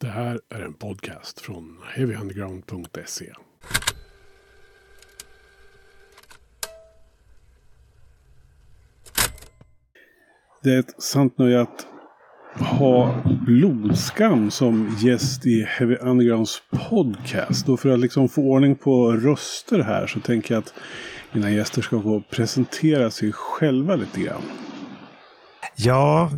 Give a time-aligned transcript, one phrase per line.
[0.00, 3.32] Det här är en podcast från heavyunderground.se.
[10.62, 11.86] Det är ett sant nöje att
[12.54, 17.68] ha Blodskam som gäst i Heavy Undergrounds podcast.
[17.68, 20.74] Och för att liksom få ordning på röster här så tänker jag att
[21.32, 24.42] mina gäster ska få presentera sig själva lite grann.
[25.76, 26.30] Ja,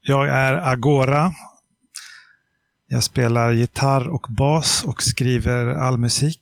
[0.00, 1.32] jag är Agora.
[2.86, 6.40] Jag spelar gitarr och bas och skriver all musik.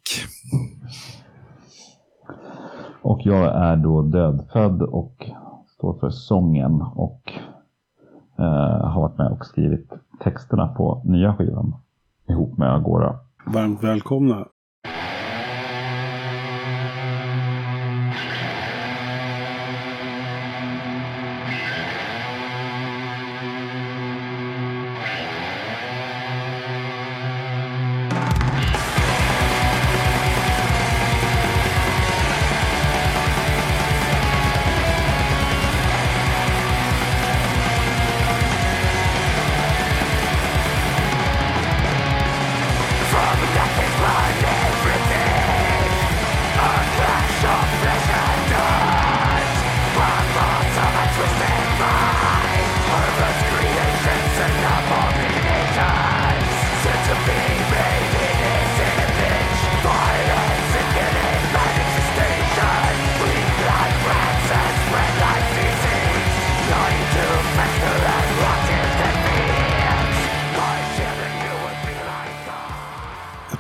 [3.03, 5.31] Och jag är då dödfödd och
[5.69, 7.33] står för sången och
[8.39, 9.91] eh, har varit med och skrivit
[10.21, 11.75] texterna på nya skivan
[12.29, 13.19] ihop med Agora.
[13.47, 14.47] Varmt välkomna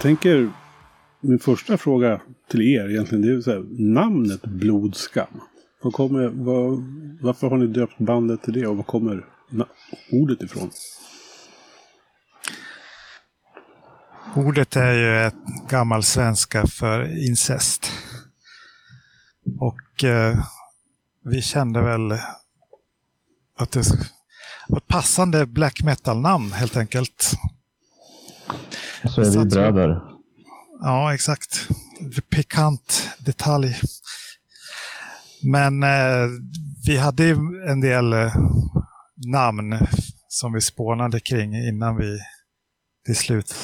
[0.03, 0.51] tänker,
[1.21, 3.65] min första fråga till er egentligen, det är så här,
[3.95, 5.41] namnet Blodskam.
[5.83, 6.83] Var kommer, var,
[7.25, 9.27] varför har ni döpt bandet till det och var kommer
[10.13, 10.71] ordet ifrån?
[14.37, 17.93] Ordet är ju ett gammalt svenska för incest.
[19.59, 20.39] Och eh,
[21.25, 22.13] vi kände väl
[23.59, 23.85] att det
[24.69, 27.33] var ett passande black metal-namn helt enkelt.
[29.05, 30.01] Så är vi bröder.
[30.81, 31.69] Ja, exakt.
[32.31, 33.77] Pikant detalj.
[35.43, 36.29] Men eh,
[36.87, 37.31] vi hade
[37.69, 38.35] en del eh,
[39.27, 39.79] namn
[40.29, 42.19] som vi spånade kring innan vi
[43.05, 43.55] till slut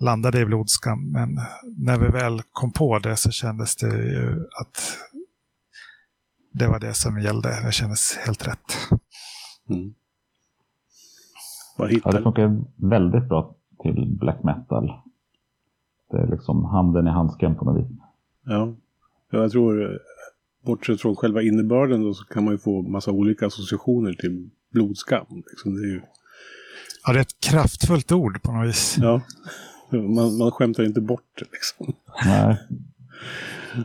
[0.00, 1.12] landade i blodskam.
[1.12, 1.40] Men
[1.76, 4.96] när vi väl kom på det så kändes det ju att
[6.52, 7.62] det var det som gällde.
[7.64, 8.76] Det kändes helt rätt.
[9.70, 9.94] Mm.
[11.76, 14.92] Ja, det funkar väldigt bra till black metal.
[16.10, 17.98] Det är liksom handen i handsken på något vis.
[18.44, 18.74] Ja,
[19.30, 19.98] jag tror
[20.64, 25.42] bortsett från själva innebörden då, så kan man ju få massa olika associationer till blodskam.
[25.50, 26.00] Liksom, det är ju...
[27.06, 28.96] Ja, det är ett kraftfullt ord på något vis.
[29.00, 29.20] Ja,
[29.90, 31.94] man, man skämtar inte bort det liksom.
[32.26, 32.56] Nej.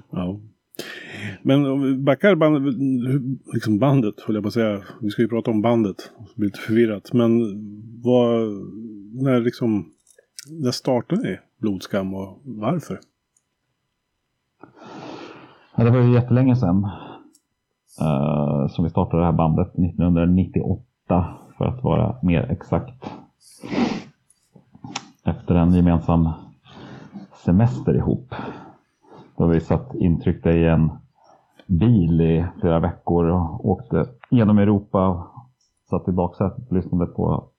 [0.09, 0.39] ja.
[1.41, 2.65] Men om vi backar band,
[3.53, 4.83] liksom bandet, höll jag på att säga.
[5.01, 6.11] Vi ska ju prata om bandet.
[6.17, 7.13] Det blir lite förvirrat.
[7.13, 7.39] Men
[8.01, 8.49] vad,
[9.21, 9.85] när, liksom,
[10.49, 12.99] när startade ni Blodskam och varför?
[15.75, 16.89] Ja, det var ju jättelänge sedan
[18.01, 19.67] uh, som vi startade det här bandet.
[19.67, 23.11] 1998 för att vara mer exakt.
[25.23, 26.29] Efter en gemensam
[27.45, 28.35] semester ihop.
[29.37, 30.89] Då vi satt intryckta i en
[31.67, 35.27] bil i flera veckor och åkte genom Europa.
[35.89, 37.49] Satt i baksätet och lyssnade på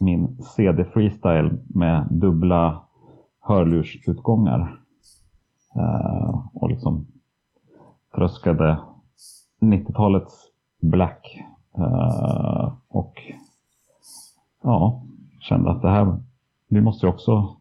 [0.00, 2.82] min CD Freestyle med dubbla
[3.40, 4.80] hörlursutgångar.
[5.76, 7.06] Uh, och liksom
[8.14, 8.78] tröskade
[9.60, 11.44] 90-talets Black.
[11.78, 13.22] Uh, och
[14.62, 15.02] ja,
[15.40, 16.16] kände att det här,
[16.68, 17.56] vi måste ju också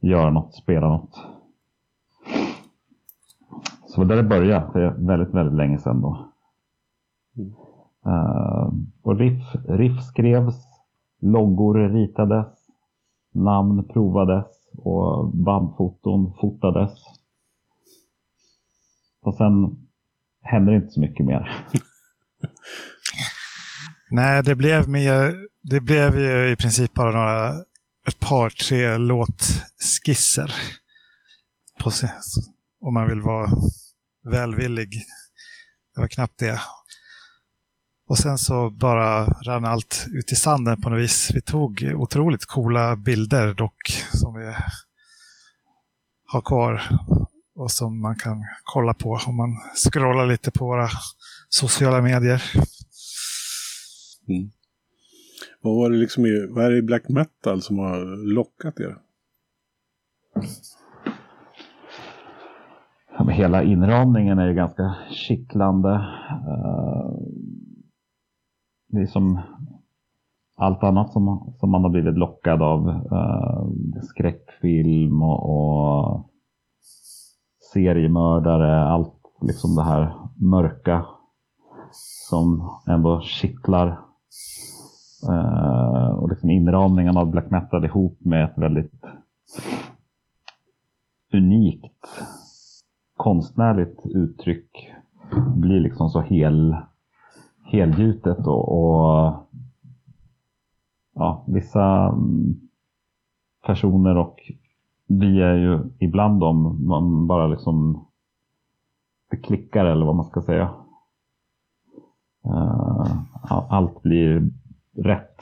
[0.00, 1.20] göra något, spela något.
[3.86, 6.28] Så där det började, det är väldigt, väldigt länge sedan då.
[8.06, 8.72] Uh,
[9.02, 10.71] och riff, riff skrevs
[11.22, 12.46] Loggor ritades,
[13.34, 14.46] namn provades
[14.78, 16.92] och bandfoton fotades.
[19.22, 19.86] Och sen
[20.40, 21.66] hände det inte så mycket mer.
[24.10, 27.48] Nej, det blev mer, det blev ju i princip bara några,
[28.08, 30.54] ett par, tre låtskisser.
[31.80, 31.90] På,
[32.80, 33.50] om man vill vara
[34.24, 35.02] välvillig.
[35.94, 36.60] Det var knappt det.
[38.12, 41.30] Och sen så bara rann allt ut i sanden på något vis.
[41.34, 44.54] Vi tog otroligt coola bilder dock som vi
[46.26, 46.82] har kvar
[47.54, 50.88] och som man kan kolla på om man scrollar lite på våra
[51.48, 52.42] sociala medier.
[54.28, 54.50] Mm.
[55.60, 58.96] Vad var det liksom i, vad är det i black metal som har lockat er?
[63.18, 65.88] Ja, hela inramningen är ju ganska kittlande.
[65.88, 67.12] Uh,
[68.92, 69.40] det är som
[70.56, 72.88] allt annat som, som man har blivit lockad av.
[72.88, 76.30] Uh, skräckfilm och, och
[77.72, 78.84] seriemördare.
[78.84, 81.06] Allt liksom det här mörka
[82.30, 83.98] som ändå kittlar.
[85.28, 89.04] Uh, och liksom inramningen av black metal ihop med ett väldigt
[91.32, 92.06] unikt
[93.16, 94.92] konstnärligt uttryck
[95.56, 96.76] blir liksom så hel,
[97.72, 99.46] helgjutet och, och
[101.14, 102.60] ja, vissa mm,
[103.66, 104.40] personer och
[105.06, 108.06] vi är ju ibland dem man bara liksom
[109.30, 110.74] det klickar eller vad man ska säga.
[112.44, 113.22] Eh,
[113.68, 114.50] allt blir
[114.96, 115.40] rätt.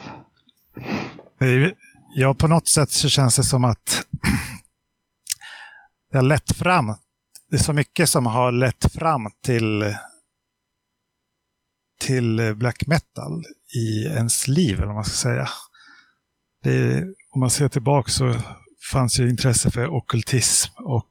[2.14, 4.06] Ja, på något sätt så känns det som att
[6.10, 6.86] det har lett fram.
[7.50, 9.94] Det är så mycket som har lett fram till
[12.00, 13.44] till black metal
[13.74, 15.48] i ens liv, eller vad man ska säga.
[16.62, 18.34] Det, om man ser tillbaka så
[18.92, 21.06] fanns ju intresse för okultism och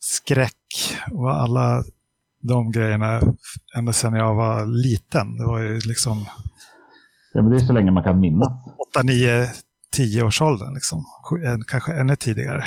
[0.00, 1.84] skräck och alla
[2.42, 3.20] de grejerna
[3.76, 5.36] ända sedan jag var liten.
[5.36, 6.26] Det var ju liksom...
[7.32, 8.52] Ja, men det är så länge man kan minnas.
[8.90, 9.48] 8, 9,
[9.92, 11.04] 10 års åldern, liksom.
[11.66, 12.64] kanske ännu tidigare.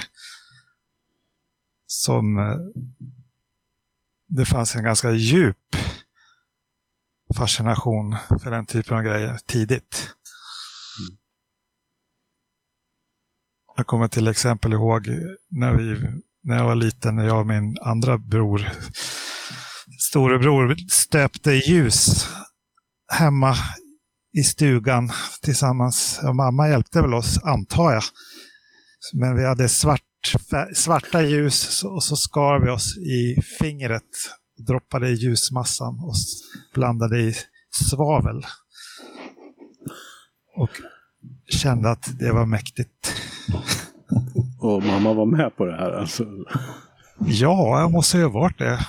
[1.87, 2.57] Som eh,
[4.27, 5.75] det fanns en ganska djup
[7.33, 10.09] fascination för den typen av grejer tidigt.
[13.77, 15.07] Jag kommer till exempel ihåg
[15.49, 16.01] när, vi,
[16.43, 18.69] när jag var liten, när jag och min andra bror,
[19.99, 22.27] storebror, stöpte ljus
[23.13, 23.55] hemma
[24.37, 26.19] i stugan tillsammans.
[26.23, 28.03] Och mamma hjälpte väl oss, antar jag.
[29.13, 30.01] Men vi hade svart,
[30.75, 34.03] svarta ljus och så skar vi oss i fingret.
[34.57, 36.13] Droppade i ljusmassan och
[36.73, 37.33] blandade i
[37.71, 38.45] svavel.
[40.55, 40.69] Och
[41.47, 43.13] kände att det var mäktigt.
[44.59, 46.25] Och mamma var med på det här alltså?
[47.19, 48.79] Ja, jag måste ju ha varit det.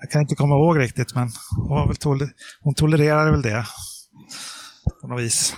[0.00, 1.28] Jag kan inte komma ihåg riktigt, men
[1.68, 2.28] hon, väl toler
[2.62, 3.64] hon tolererade väl det.
[5.00, 5.56] På något vis.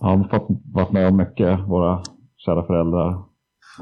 [0.00, 2.02] Ja, hon har fått varit med om mycket, våra
[2.36, 3.24] kära föräldrar.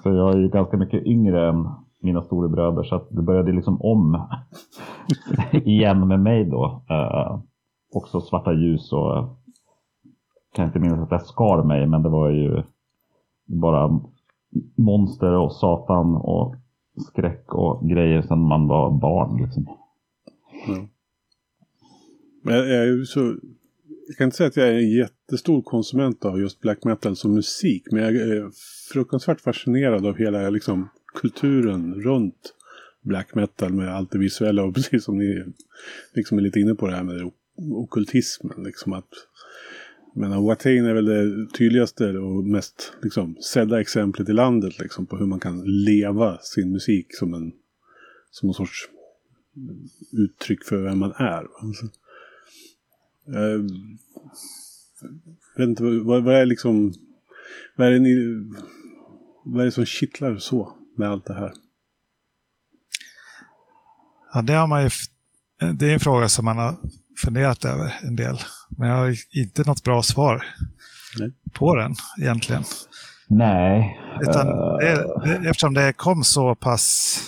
[0.02, 1.56] Så jag är ju ganska mycket yngre än
[2.02, 4.28] mina storebröder, så att det började liksom om
[5.52, 6.82] igen med mig då.
[6.90, 7.40] Uh,
[7.92, 9.30] också svarta ljus och eh,
[10.54, 12.62] kan inte minnas att jag skar mig, men det var ju
[13.46, 14.00] bara
[14.76, 16.54] monster och satan och
[17.08, 19.42] skräck och grejer sedan man var barn.
[19.42, 19.66] Liksom.
[20.68, 20.88] Mm.
[22.42, 23.20] Men jag, är så,
[24.08, 27.34] jag kan inte säga att jag är en jättestor konsument av just black metal som
[27.34, 27.82] musik.
[27.92, 28.50] Men jag är
[28.92, 32.54] fruktansvärt fascinerad av hela liksom, kulturen runt
[33.02, 34.64] black metal med allt det visuella.
[34.64, 35.44] Och precis som ni
[36.14, 38.62] liksom är lite inne på det här med okultismen.
[38.64, 39.08] Liksom att
[40.14, 45.16] men Watain är väl det tydligaste och mest liksom, sedda exemplet i landet liksom, på
[45.16, 47.52] hur man kan leva sin musik som en,
[48.30, 48.88] som en sorts
[50.12, 51.46] uttryck för vem man är.
[51.62, 51.84] Alltså,
[53.26, 53.62] eh,
[55.56, 56.92] vet inte, vad, vad, är liksom,
[57.76, 58.16] vad är det ni,
[59.44, 61.52] vad är det som kittlar så med allt det här?
[64.34, 64.90] Ja, det har man ju,
[65.74, 66.76] det är en fråga som man har
[67.18, 68.38] funderat över en del.
[68.68, 70.46] Men jag har inte något bra svar
[71.18, 71.32] Nej.
[71.52, 72.64] på den egentligen.
[73.28, 74.00] Nej.
[74.20, 74.46] Utan
[74.78, 77.18] det, det, eftersom det kom så pass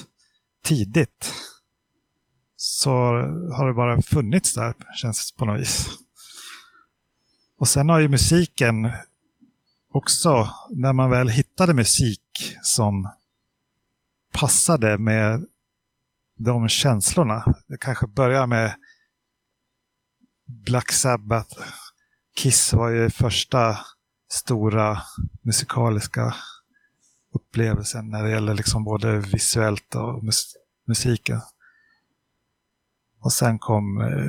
[0.65, 1.35] tidigt
[2.57, 2.91] så
[3.57, 5.89] har det bara funnits där, känns det på något vis.
[7.59, 8.91] Och sen har ju musiken
[9.93, 13.09] också, när man väl hittade musik som
[14.33, 15.47] passade med
[16.39, 17.55] de känslorna.
[17.69, 18.75] Det kanske börjar med
[20.47, 21.61] Black Sabbath.
[22.37, 23.79] Kiss var ju första
[24.33, 25.03] stora
[25.43, 26.35] musikaliska
[27.35, 30.57] upplevelsen när det gäller liksom både visuellt och mus
[30.87, 31.41] musiken.
[33.21, 34.27] Och sen kom eh,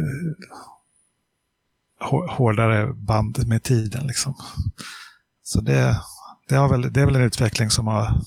[2.29, 4.07] hårdare band med tiden.
[4.07, 4.35] Liksom.
[5.43, 6.01] Så det,
[6.47, 8.21] det, har väl, det är väl en utveckling som har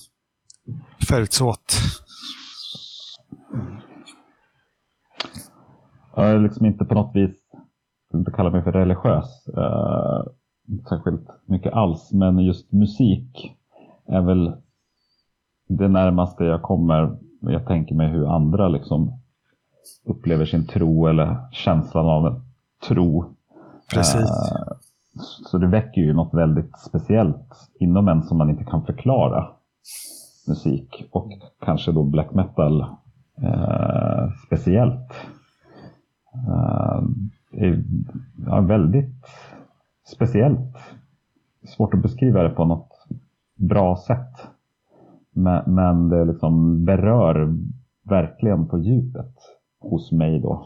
[1.09, 1.73] följts åt.
[6.15, 7.45] Jag är liksom inte på något vis
[8.13, 10.23] inte kalla mig för religiös eh,
[10.89, 13.55] särskilt mycket alls, men just musik
[14.07, 14.53] är väl
[15.67, 17.17] det närmaste jag kommer.
[17.39, 19.19] Jag tänker mig hur andra liksom
[20.05, 22.41] upplever sin tro eller känslan av en
[22.87, 23.35] tro.
[23.93, 24.29] Precis.
[24.29, 24.77] Eh,
[25.45, 29.47] så det väcker ju något väldigt speciellt inom en som man inte kan förklara
[30.47, 31.09] musik.
[31.11, 32.81] Och kanske då black metal
[33.41, 35.13] eh, speciellt.
[36.33, 37.03] Eh,
[37.51, 37.83] är
[38.45, 39.25] ja, väldigt
[40.13, 40.77] speciellt.
[41.63, 43.07] Svårt att beskriva det på något
[43.55, 44.47] bra sätt.
[45.31, 47.57] Men, men det liksom berör
[48.03, 49.35] verkligen på djupet
[49.79, 50.65] hos mig då.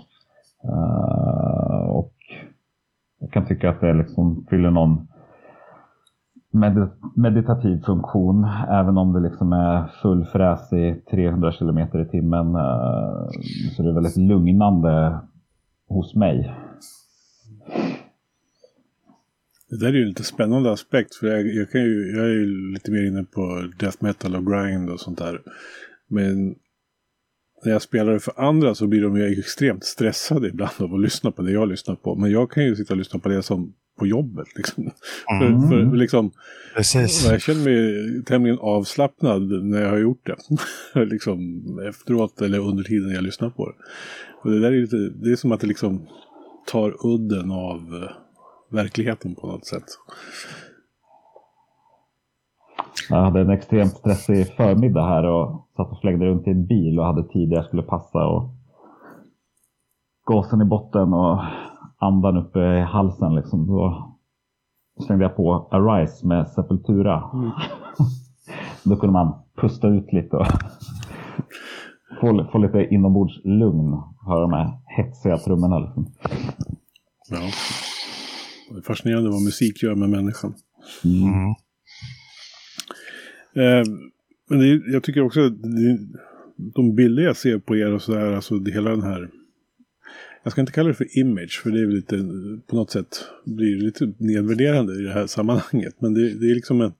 [0.64, 2.14] Eh, och
[3.20, 5.08] jag kan tycka att det liksom fyller någon
[6.52, 8.48] med meditativ funktion.
[8.70, 12.48] Även om det liksom är full fräs i 300 km i timmen.
[12.48, 13.30] Uh,
[13.76, 15.20] så det är väldigt lugnande
[15.88, 16.56] hos mig.
[19.70, 21.16] Det där är ju en lite spännande aspekt.
[21.16, 24.46] För jag, jag, kan ju, jag är ju lite mer inne på death metal och
[24.46, 25.42] grind och sånt där.
[26.08, 26.56] Men
[27.66, 31.02] när jag spelar det för andra så blir de ju extremt stressade ibland av att
[31.02, 32.16] lyssna på det jag lyssnar på.
[32.16, 34.48] Men jag kan ju sitta och lyssna på det som på jobbet.
[34.56, 34.92] Liksom.
[35.42, 35.62] Mm.
[35.62, 36.32] För, för, liksom,
[36.76, 37.30] Precis.
[37.32, 40.28] Jag känner mig tämligen avslappnad när jag har gjort
[40.94, 41.06] det.
[41.06, 43.76] liksom, efteråt eller under tiden jag lyssnar på det.
[44.42, 46.08] Och det, där är lite, det är som att det liksom
[46.68, 48.10] tar udden av uh,
[48.70, 49.84] verkligheten på något sätt.
[53.10, 57.00] Jag hade en extremt stressig förmiddag här och satt och flängde runt i en bil
[57.00, 58.26] och hade tid jag skulle passa.
[58.26, 58.50] Och
[60.26, 61.40] gasen i botten och
[62.00, 63.36] andan uppe i halsen.
[63.36, 63.68] Liksom.
[63.68, 64.10] Då
[65.06, 67.24] slängde jag på Arise med Sepultura.
[67.34, 67.52] Mm.
[68.84, 70.48] Då kunde man pusta ut lite och
[72.22, 74.02] få, få lite inombords lugn.
[74.26, 75.80] Höra de här hetsiga trummorna.
[75.80, 76.08] Liksom.
[77.30, 77.40] Ja.
[78.72, 80.54] Det är fascinerande vad musik gör med människan.
[81.04, 81.50] Mm.
[83.56, 83.84] Eh,
[84.50, 85.98] men det, jag tycker också att det,
[86.76, 89.30] de bilder jag ser på er och så här, alltså det, hela den här
[90.44, 92.16] jag ska inte kalla det för image, för det är lite,
[92.68, 95.96] på något sätt blir lite nedvärderande i det här sammanhanget.
[96.00, 96.94] Men det, det är liksom en,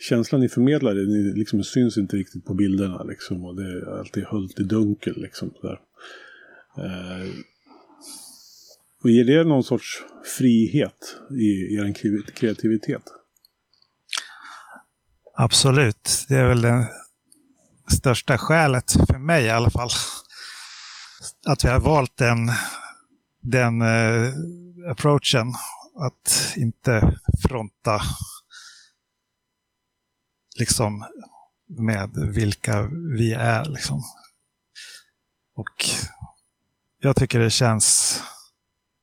[0.00, 3.44] känsla ni förmedlar, det liksom syns inte riktigt på bilderna liksom.
[3.44, 5.54] Och det är alltid höljt i dunkel liksom.
[5.62, 5.80] Där.
[6.76, 7.28] Eh,
[9.02, 10.02] och ger det någon sorts
[10.38, 13.02] frihet i er kreativitet?
[15.34, 16.88] Absolut, det är väl det
[17.92, 19.90] största skälet för mig i alla fall.
[21.46, 22.50] Att vi har valt den,
[23.40, 24.32] den uh,
[24.90, 25.54] approachen.
[25.96, 28.00] Att inte fronta
[30.58, 31.04] liksom
[31.68, 32.82] med vilka
[33.16, 33.64] vi är.
[33.64, 34.02] Liksom.
[35.54, 35.84] Och
[36.98, 38.20] jag tycker det känns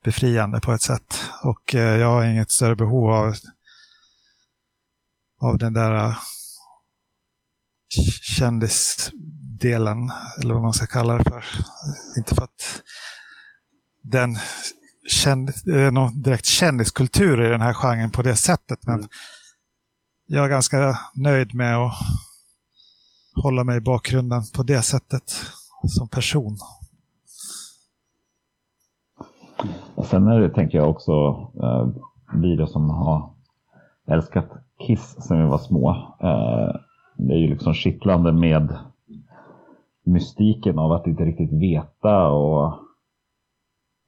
[0.04, 1.22] befriande på ett sätt.
[1.44, 3.36] Och uh, jag har inget större behov av
[5.40, 6.16] av den där eh,
[8.22, 9.12] kändis
[9.58, 10.12] kändisdelen,
[10.42, 11.44] eller vad man ska kalla det för.
[12.18, 12.82] Inte för att
[14.02, 14.38] den
[15.08, 19.10] känd, är någon direkt kändiskultur i den här genren på det sättet, men mm.
[20.28, 21.94] jag är ganska nöjd med att
[23.44, 25.34] hålla mig i bakgrunden på det sättet
[25.84, 26.58] som person.
[30.10, 31.12] Sen är det, tänker jag också,
[31.64, 31.88] eh,
[32.34, 33.30] vi som har
[34.08, 34.50] älskat
[34.88, 35.92] Kiss sen vi var små.
[36.22, 36.76] Eh,
[37.18, 38.78] det är ju liksom kittlande med
[40.08, 42.66] mystiken av att inte riktigt veta och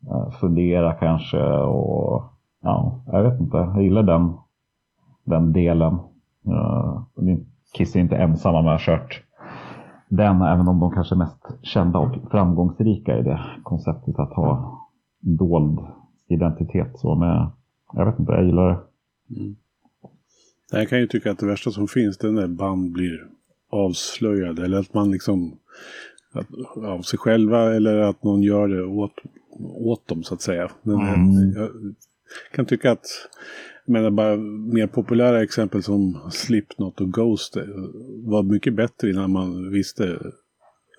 [0.08, 1.44] eh, fundera kanske.
[1.48, 2.24] och
[2.62, 4.34] ja, Jag vet inte, jag gillar den,
[5.24, 5.94] den delen.
[6.48, 7.04] Eh,
[7.74, 9.24] Kiss är inte ensamma med att ha kört
[10.10, 14.80] den, även om de kanske är mest kända och framgångsrika i det konceptet att ha
[15.20, 15.80] dold
[16.28, 17.00] identitet.
[17.00, 17.50] Så, med,
[17.94, 18.80] jag vet inte, jag gillar det.
[19.40, 19.56] Mm.
[20.72, 23.28] Jag kan ju tycka att det värsta som finns det är när band blir
[23.70, 24.66] avslöjade.
[24.66, 25.58] Eller att man liksom
[26.32, 26.48] att,
[26.84, 29.14] av sig själva eller att någon gör det åt,
[29.76, 30.72] åt dem så att säga.
[30.84, 31.54] Men mm.
[31.56, 31.70] jag
[32.52, 33.06] kan tycka att
[33.86, 34.38] menar bara
[34.74, 37.58] mer populära exempel som Slipknot och Ghost
[38.26, 40.20] var mycket bättre innan man visste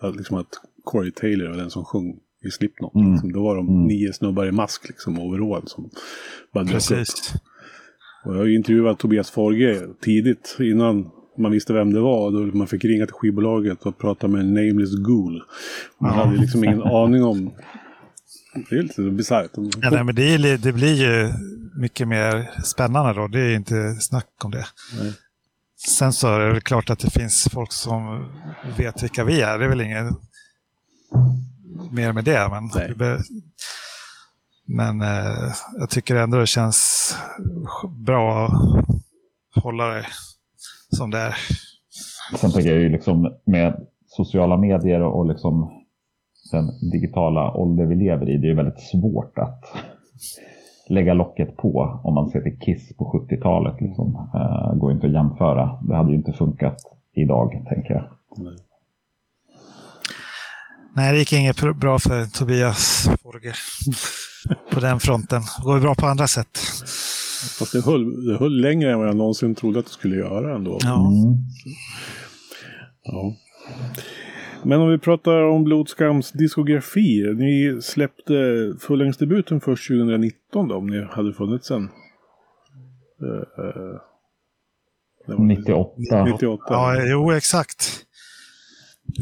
[0.01, 2.95] att, liksom att Corey Taylor var den som sjöng i Slipknot.
[2.95, 3.13] Mm.
[3.13, 3.85] Liksom, då var de mm.
[3.85, 5.91] nio snubbar i mask liksom overall som
[6.53, 7.43] bara upp.
[8.25, 12.31] Och jag har intervjuat Tobias Forge tidigt innan man visste vem det var.
[12.31, 15.43] Då man fick ringa till skivbolaget och prata med en nameless ghoul.
[15.99, 17.53] Man hade liksom ingen aning om...
[18.71, 19.51] Det är lite bisarrt.
[19.55, 21.33] Ja, nej, men det, är, det blir ju
[21.81, 23.29] mycket mer spännande då.
[23.29, 24.67] Det är inte snack om det.
[25.01, 25.13] Nej.
[25.89, 28.27] Sen så är det klart att det finns folk som
[28.79, 29.59] vet vilka vi är.
[29.59, 30.13] Det är väl inget
[31.91, 32.49] mer med det.
[32.49, 32.71] Men
[34.73, 37.15] men eh, jag tycker ändå det känns
[37.89, 40.07] bra att hålla det
[40.97, 41.35] som det är.
[42.41, 45.81] Sen tänker jag ju liksom med sociala medier och liksom
[46.53, 49.65] den digitala ålder vi lever i, det är väldigt svårt att
[50.89, 53.81] lägga locket på om man ser till Kiss på 70-talet.
[53.81, 54.07] Liksom.
[54.35, 55.79] Uh, går inte att jämföra.
[55.83, 56.77] Det hade ju inte funkat
[57.15, 58.05] idag, tänker jag.
[58.37, 58.57] Nej.
[60.97, 63.53] Nej, det gick inget bra för Tobias Forge
[64.73, 65.43] på den fronten.
[65.59, 66.59] Det går ju bra på andra sätt.
[67.59, 70.57] Fast det höll, det höll längre än vad jag någonsin trodde att det skulle göra
[70.57, 70.79] ändå.
[70.83, 71.07] Ja.
[71.07, 71.39] Mm.
[73.03, 73.37] Ja.
[74.63, 77.35] Men om vi pratar om Blodskams diskografi.
[77.37, 78.35] Ni släppte
[78.81, 81.83] fullängdsdebuten först 2019 då, om ni hade funnits sen.
[83.23, 84.01] Uh, uh,
[85.27, 86.25] det var 98.
[86.25, 86.65] 98.
[86.69, 88.05] Ja, jo, exakt.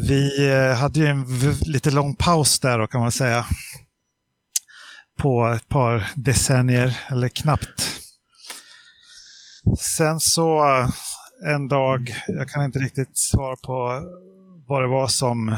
[0.08, 1.26] Vi eh, hade ju en
[1.66, 3.44] lite lång paus där då kan man säga.
[5.18, 7.98] På ett par decennier, eller knappt.
[9.76, 10.88] Sen så eh,
[11.46, 14.02] en dag, jag kan inte riktigt svara på
[14.66, 15.56] vad det var som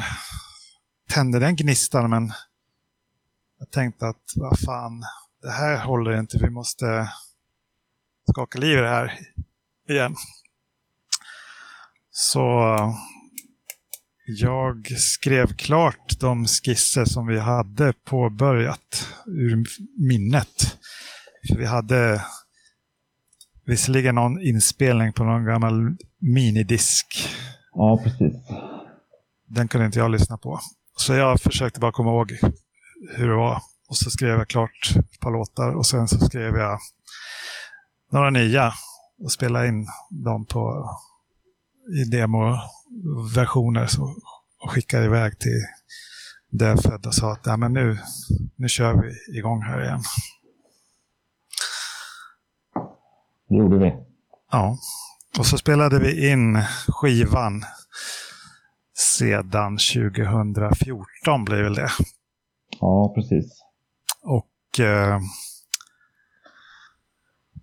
[1.10, 2.32] tände den gnistan, men
[3.58, 5.04] jag tänkte att vad fan,
[5.42, 7.12] det här håller inte, vi måste
[8.30, 9.18] skaka liv i det här
[9.88, 10.14] igen.
[12.10, 12.76] Så
[14.26, 19.64] jag skrev klart de skisser som vi hade påbörjat ur
[20.08, 20.78] minnet.
[21.48, 22.24] För vi hade
[23.70, 27.28] visserligen någon inspelning på någon gammal minidisk.
[27.74, 28.34] Ja, precis.
[29.48, 30.60] Den kunde inte jag lyssna på.
[30.96, 32.38] Så jag försökte bara komma ihåg
[33.16, 33.62] hur det var.
[33.88, 36.78] Och så skrev jag klart ett par låtar och sen så skrev jag
[38.12, 38.72] några nya
[39.24, 40.90] och spelade in dem på
[42.00, 43.88] i demoversioner
[44.62, 45.64] och skickade iväg till
[46.50, 47.98] Dövfödd och sa att ja, men nu,
[48.56, 50.02] nu kör vi igång här igen.
[53.50, 53.92] Det gjorde vi.
[54.50, 54.78] Ja,
[55.38, 57.64] och så spelade vi in skivan
[59.18, 61.90] sedan 2014 blev väl det.
[62.80, 63.62] Ja, precis.
[64.22, 65.20] Och eh,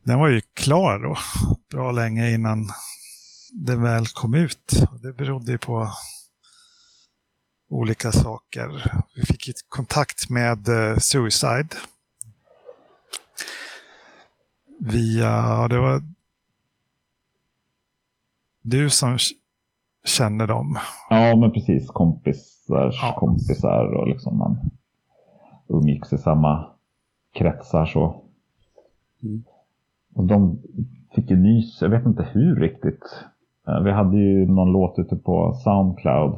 [0.04, 1.18] den var ju klar då,
[1.72, 2.70] bra länge innan
[3.54, 4.84] det väl kom ut.
[5.02, 5.92] Det berodde ju på
[7.70, 8.92] olika saker.
[9.16, 11.68] Vi fick kontakt med eh, Suicide.
[14.80, 16.02] Via, det var
[18.62, 19.18] du som
[20.18, 20.78] kände dem.
[21.10, 21.88] Ja, men precis.
[21.90, 23.16] Kompisars Ja.
[23.18, 24.58] kompisar och liksom man
[25.68, 26.66] umgicks i samma
[27.34, 28.22] kretsar så.
[29.24, 29.44] Mm.
[30.14, 30.60] Och de
[31.16, 33.04] fick ju nys, jag vet inte hur riktigt.
[33.68, 36.34] Eh, Vi hade ju någon låt ute på Soundcloud.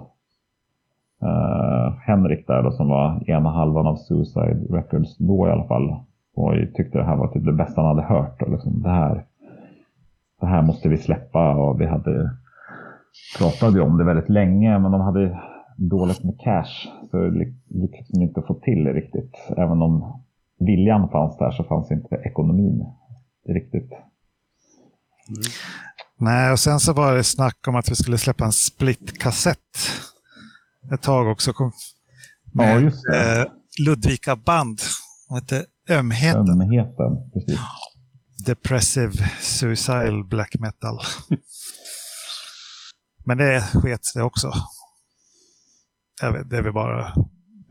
[1.21, 5.95] Eh, Henrik där då, som var ena halvan av Suicide Records då i alla fall.
[6.35, 8.41] Och jag tyckte det här var typ det bästa han hade hört.
[8.41, 9.25] Och liksom, det, här,
[10.41, 11.55] det här måste vi släppa.
[11.55, 12.29] Och vi hade
[13.37, 15.39] pratade om det väldigt länge, men de hade
[15.77, 16.87] dåligt med cash.
[17.11, 19.35] Så det gick liksom inte att få till det riktigt.
[19.57, 20.21] Även om
[20.59, 22.85] viljan fanns där så fanns inte ekonomin
[23.47, 23.89] riktigt.
[26.19, 29.57] Nej, och sen så var det snack om att vi skulle släppa en split-kassett.
[30.93, 31.53] Ett tag också.
[31.53, 31.71] Kom
[32.53, 33.41] Ja, just det.
[33.41, 33.45] eh,
[33.85, 34.79] Ludvika band.
[35.29, 36.49] Hette Ömheten.
[36.49, 37.60] Ömheten, precis.
[38.45, 40.99] Depressive Suicidal Black Metal.
[43.25, 44.54] Men det sket det också.
[46.21, 47.13] Vet, det vi bara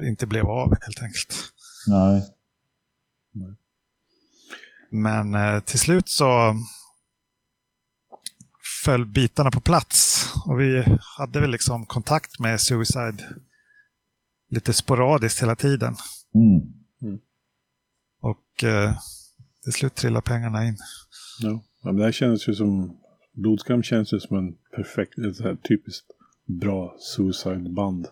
[0.02, 1.34] inte blev av helt enkelt.
[1.86, 2.22] Nej.
[4.90, 6.56] Men eh, till slut så
[8.84, 10.24] föll bitarna på plats.
[10.46, 13.24] Och vi hade väl liksom kontakt med Suicide
[14.50, 15.96] lite sporadiskt hela tiden.
[16.34, 16.77] Mm.
[18.20, 18.92] Och eh,
[19.64, 20.76] till slut trillade pengarna in.
[21.40, 21.62] Ja.
[21.84, 22.96] Men det här känns ju som...
[23.32, 26.06] Blodskam känns ju som en perfekt, ett så här typiskt
[26.46, 28.08] bra suicide-band.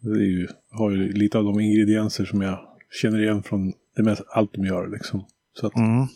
[0.00, 2.58] Det ju, har ju lite av de ingredienser som jag
[3.02, 5.24] känner igen från det mest, allt de gör liksom.
[5.60, 6.06] Så att, Mm.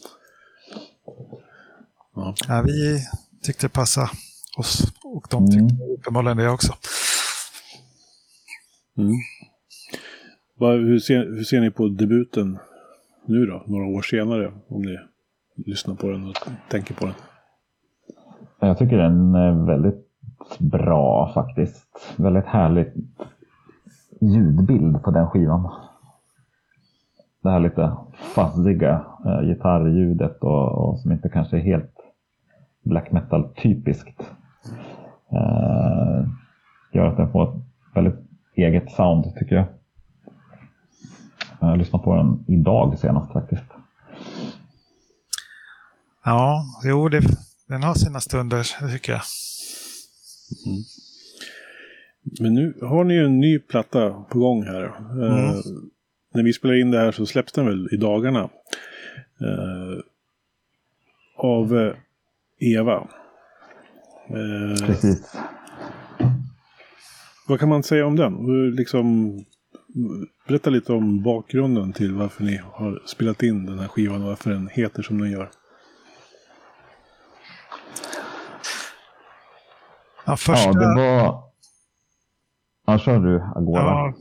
[2.15, 2.35] ja.
[2.49, 3.01] Ja, vi
[3.43, 4.11] tyckte det passade
[4.59, 5.69] oss och de Mm.
[5.69, 6.75] tyckte uppenbarligen det också.
[8.99, 9.13] Mm.
[10.87, 12.59] Hur, ser, hur ser ni på debuten
[13.29, 14.53] nu då, några år senare?
[14.69, 14.99] Om ni
[15.57, 16.35] lyssnar på den och
[16.71, 17.15] tänker på den.
[18.61, 20.07] Jag tycker den är väldigt
[20.59, 22.15] bra faktiskt.
[22.17, 22.93] Väldigt härlig
[24.21, 25.73] ljudbild på den skivan.
[27.43, 27.97] Det här lite
[28.35, 31.97] fuzziga eh, gitarrljudet och, och som inte kanske är helt
[32.83, 34.33] black metal typiskt.
[35.33, 36.27] Eh,
[36.93, 37.63] gör att den får ett
[37.95, 38.19] väldigt
[38.55, 39.67] eget sound tycker jag.
[41.61, 43.65] Jag har lyssnat på den idag senast faktiskt.
[46.25, 47.23] Ja, jo, det,
[47.69, 49.23] den har sina stunder, det tycker jag.
[52.41, 54.85] Men nu har ni ju en ny platta på gång här.
[54.85, 55.57] Eh,
[56.35, 58.51] när vi spelar in det här så släpps den väl i dagarna.
[59.41, 60.01] Eh,
[61.37, 61.95] av eh,
[62.61, 63.09] Eva.
[64.29, 65.37] Eh, Precis.
[67.49, 68.35] vad kan man säga om den?
[68.35, 69.35] Hur Liksom,
[70.49, 74.51] berätta lite om bakgrunden till varför ni har spelat in den här skivan och varför
[74.51, 75.51] den heter som den gör.
[80.25, 81.43] Ja, första, Ja, det var...
[82.87, 83.83] Ja, kör du Agora.
[83.83, 84.15] ja,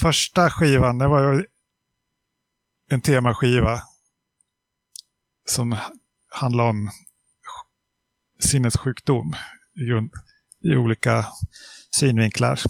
[0.00, 1.44] första skivan, det var ju
[2.90, 3.80] en temaskiva
[5.48, 5.76] som
[6.28, 6.90] handlar om
[8.38, 9.34] sinnessjukdom
[9.80, 10.10] i, grund,
[10.64, 11.26] i olika
[11.90, 12.60] synvinklar.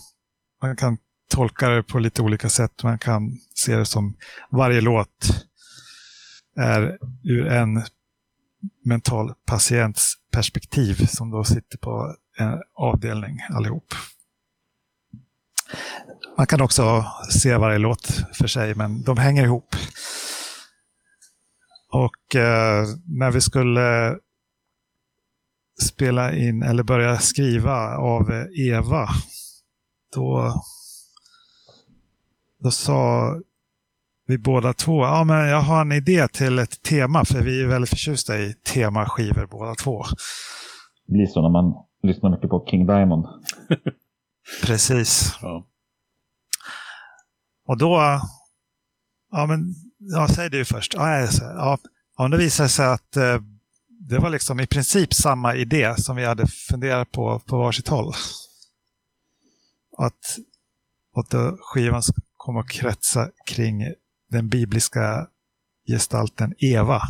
[0.63, 0.99] Man kan
[1.31, 2.83] tolka det på lite olika sätt.
[2.83, 4.17] Man kan se det som
[4.51, 5.47] varje låt
[6.57, 7.83] är ur en
[8.85, 13.95] mental patients perspektiv som då sitter på en avdelning allihop.
[16.37, 19.75] Man kan också se varje låt för sig, men de hänger ihop.
[21.93, 24.17] Och eh, när vi skulle
[25.83, 29.09] spela in eller börja skriva av Eva,
[30.15, 30.55] då,
[32.61, 33.35] då sa
[34.27, 37.67] vi båda två, ja men jag har en idé till ett tema, för vi är
[37.67, 40.05] väldigt förtjusta i temaskivor båda två.
[41.07, 43.27] Det blir så när man lyssnar mycket på King Diamond.
[44.63, 45.39] Precis.
[45.43, 45.67] Ja.
[47.67, 48.21] Och då,
[49.31, 50.95] ja men, ja, säg du först.
[50.95, 51.79] Ja, ja,
[52.17, 53.39] ja, det visade sig att eh,
[53.89, 58.13] det var liksom i princip samma idé som vi hade funderat på på varsitt håll.
[59.99, 60.39] Att,
[61.17, 62.03] att skivan
[62.41, 63.85] kom att kretsa kring
[64.31, 65.27] den bibliska
[65.87, 67.01] gestalten Eva.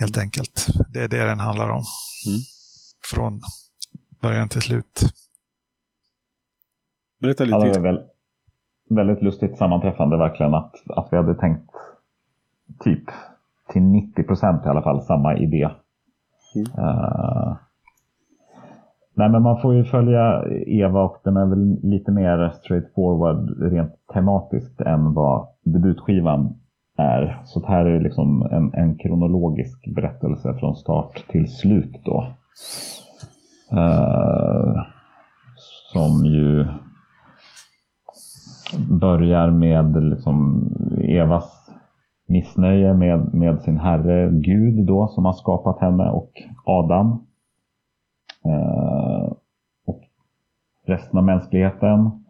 [0.00, 0.66] Helt enkelt.
[0.92, 1.84] Det är det den handlar om.
[2.26, 2.40] Mm.
[3.12, 3.40] Från
[4.20, 5.00] början till slut.
[7.20, 7.56] Berätta lite.
[7.56, 8.00] var väl
[8.90, 11.70] väldigt lustigt sammanträffande verkligen att, att vi hade tänkt
[12.80, 13.04] typ
[13.72, 15.70] till 90 procent i alla fall samma idé.
[16.54, 16.78] Mm.
[16.78, 17.56] Eh,
[19.18, 23.92] nej men man får ju följa Eva och den är väl lite mer straightforward rent
[24.14, 26.54] tematiskt än vad debutskivan
[26.98, 27.40] är.
[27.44, 32.26] Så det här är liksom en, en kronologisk berättelse från start till slut då.
[33.72, 34.82] Uh,
[35.92, 36.66] som ju
[39.00, 40.68] börjar med liksom
[41.02, 41.70] Evas
[42.28, 46.32] missnöje med, med sin herre Gud då som har skapat henne och
[46.64, 47.24] Adam.
[48.46, 48.97] Uh,
[50.88, 52.24] resten av mänskligheten.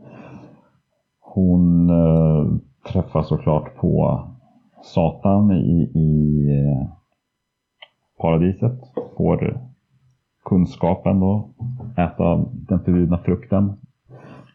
[1.20, 2.46] Hon eh,
[2.92, 4.22] träffar såklart på
[4.82, 6.88] Satan i, i eh,
[8.18, 8.80] paradiset.
[9.16, 9.60] Får
[10.44, 11.48] kunskapen då,
[11.96, 13.72] äta den förbjudna frukten.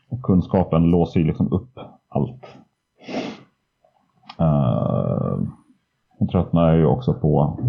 [0.09, 2.45] Och kunskapen låser ju liksom upp allt.
[4.41, 5.39] Uh,
[6.17, 7.59] hon tröttnar ju också på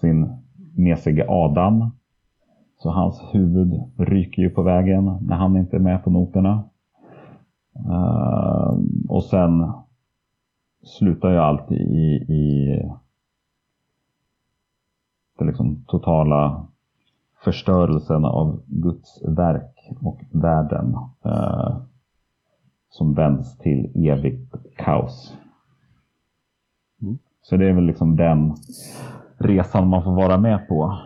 [0.00, 0.36] sin
[0.76, 1.90] mesige Adam.
[2.78, 6.64] Så hans huvud ryker ju på vägen när han inte är med på noterna.
[7.86, 9.72] Uh, och sen
[10.82, 11.74] slutar ju allt i,
[12.28, 12.82] i
[15.38, 16.66] den liksom totala
[17.44, 21.76] förstörelsen av Guds verk och världen eh,
[22.88, 25.36] som vänds till evigt kaos.
[27.02, 27.18] Mm.
[27.42, 28.56] Så det är väl liksom den
[29.38, 30.98] resan man får vara med på.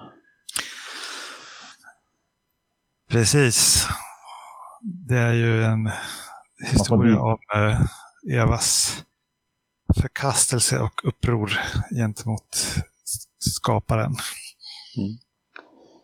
[3.09, 3.87] Precis.
[4.83, 5.91] Det är ju en
[6.73, 7.81] historia om eh,
[8.41, 8.97] Evas
[10.01, 11.51] förkastelse och uppror
[11.91, 12.57] gentemot
[13.39, 14.13] skaparen.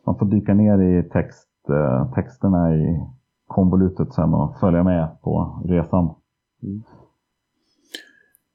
[0.06, 3.00] Man får dyka ner i text, eh, texterna i
[3.46, 6.14] konvolutet sen och följa med på resan.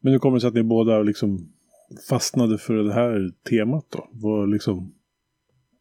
[0.01, 1.51] Men hur kommer det sig att ni båda liksom
[2.09, 4.07] fastnade för det här temat då?
[4.12, 4.93] Vad liksom,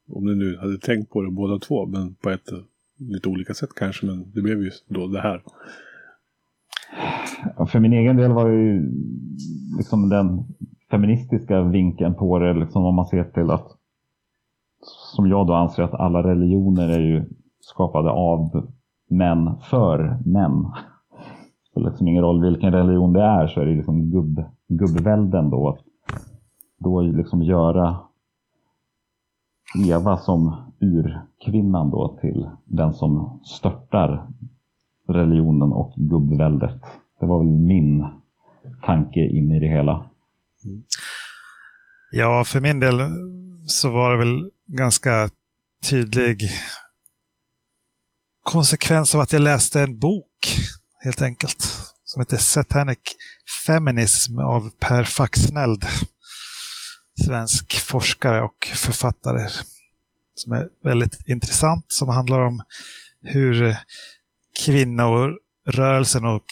[0.08, 2.48] om ni nu hade tänkt på det båda två, men på ett
[2.98, 5.42] lite olika sätt kanske, men det blev ju då det här.
[7.56, 8.92] Ja, För min egen del var ju
[9.76, 10.44] liksom den
[10.90, 13.68] feministiska vinkeln på det, liksom om man ser till att
[15.14, 17.24] som jag då anser att alla religioner är ju
[17.60, 18.72] skapade av
[19.10, 20.62] män för män.
[20.62, 25.50] Det spelar liksom ingen roll vilken religion det är så är det liksom gubb, gubbvälden
[25.50, 25.68] då.
[25.68, 25.78] Att
[26.78, 27.96] Då liksom göra
[29.74, 34.28] Eva som urkvinnan då till den som störtar
[35.08, 36.82] religionen och gubbväldet.
[37.20, 38.06] Det var väl min
[38.84, 40.10] tanke in i det hela.
[42.10, 43.00] Ja, för min del
[43.66, 45.30] så var det väl ganska
[45.90, 46.50] tydlig
[48.42, 50.58] konsekvens av att jag läste en bok,
[51.04, 51.88] helt enkelt.
[52.08, 52.98] som heter Satanic
[53.66, 55.84] Feminism av Per Faxneld.
[57.24, 59.48] Svensk forskare och författare.
[60.34, 62.62] Som är väldigt intressant, som handlar om
[63.22, 63.76] hur
[64.64, 66.44] kvinnorörelsen och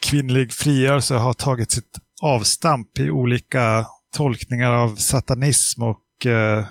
[0.00, 6.66] kvinnlig frigörelse har tagit sitt avstamp i olika tolkningar av satanism och eh,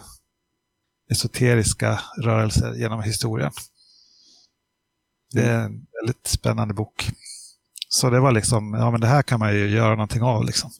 [1.11, 3.51] esoteriska rörelser genom historien.
[5.31, 7.09] Det är en väldigt spännande bok.
[7.89, 10.71] Så det var liksom, ja men det här kan man ju göra någonting av liksom.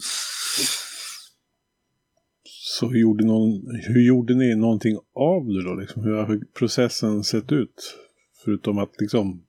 [2.80, 3.52] Så hur gjorde, någon,
[3.88, 5.76] hur gjorde ni någonting av det då?
[5.76, 6.04] Liksom?
[6.04, 7.98] Hur har processen sett ut?
[8.46, 9.42] Förutom att liksom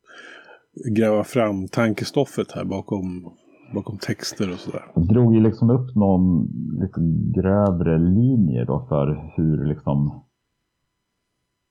[0.97, 3.33] gräva fram tankestoffet här bakom,
[3.75, 4.85] bakom texter och sådär.
[4.95, 6.49] Jag drog ju liksom upp någon
[6.81, 7.01] lite
[7.41, 10.25] grövre linje då för hur liksom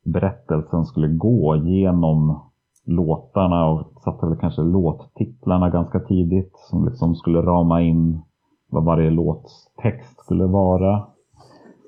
[0.05, 2.41] berättelsen skulle gå genom
[2.85, 8.21] låtarna och satte väl kanske låttitlarna ganska tidigt som liksom skulle rama in
[8.69, 11.14] vad varje låts text skulle vara.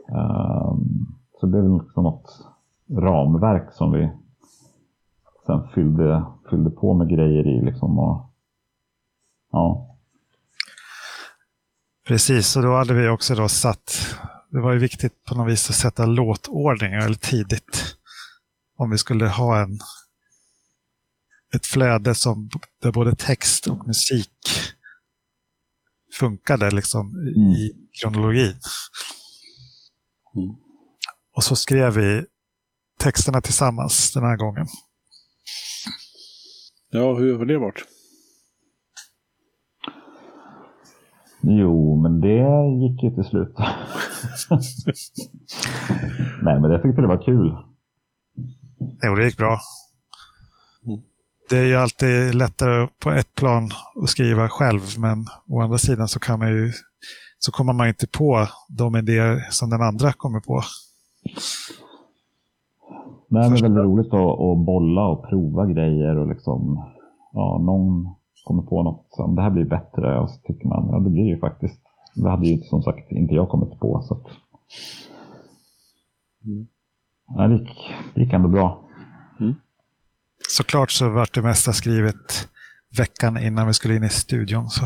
[0.09, 1.07] Um,
[1.39, 2.47] så det blev liksom något
[2.89, 4.09] ramverk som vi
[5.45, 7.65] sen fyllde, fyllde på med grejer i.
[7.65, 8.33] Liksom och,
[9.51, 9.97] ja.
[12.07, 14.15] Precis, och då hade vi också då satt,
[14.49, 17.95] det var ju viktigt på något vis att sätta låtordning väldigt tidigt.
[18.77, 19.79] Om vi skulle ha en,
[21.55, 22.49] ett flöde som,
[22.81, 24.29] där både text och musik
[26.19, 27.51] funkade liksom mm.
[27.51, 28.55] i kronologin.
[30.37, 30.55] Mm.
[31.35, 32.25] Och så skrev vi
[32.99, 34.67] texterna tillsammans den här gången.
[36.89, 37.83] Ja, hur har det varit?
[41.41, 42.47] Jo, men det
[42.81, 43.55] gick ju till slut.
[46.43, 47.55] Nej, men jag tyckte det var kul.
[49.03, 49.59] Jo, det gick bra.
[50.85, 50.99] Mm.
[51.49, 53.69] Det är ju alltid lättare på ett plan
[54.03, 56.73] att skriva själv, men å andra sidan så kan man ju
[57.39, 60.61] så kommer man inte på de idéer som den andra kommer på.
[63.29, 66.85] Nej, men det är väldigt roligt att, att bolla och prova grejer och liksom,
[67.33, 70.99] ja, någon kommer på något som det här blir bättre och så tycker man, ja
[70.99, 71.79] det blir ju faktiskt.
[72.15, 74.01] Det hade ju som sagt inte jag kommit på.
[74.07, 74.25] Så att,
[76.45, 76.67] mm.
[77.27, 78.79] ja, det, gick, det gick ändå bra.
[79.39, 79.55] Mm.
[80.49, 82.49] Såklart så vart det mesta skrivet
[82.97, 84.69] veckan innan vi skulle in i studion.
[84.69, 84.85] Så.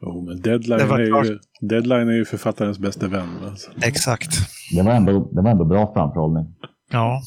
[0.00, 3.28] Jo, men deadline, är ju, deadline är ju författarens bästa vän.
[3.44, 3.70] Alltså.
[3.82, 4.30] Exakt.
[4.72, 6.54] Det var, ändå, det var ändå bra framförhållning.
[6.90, 7.22] Ja.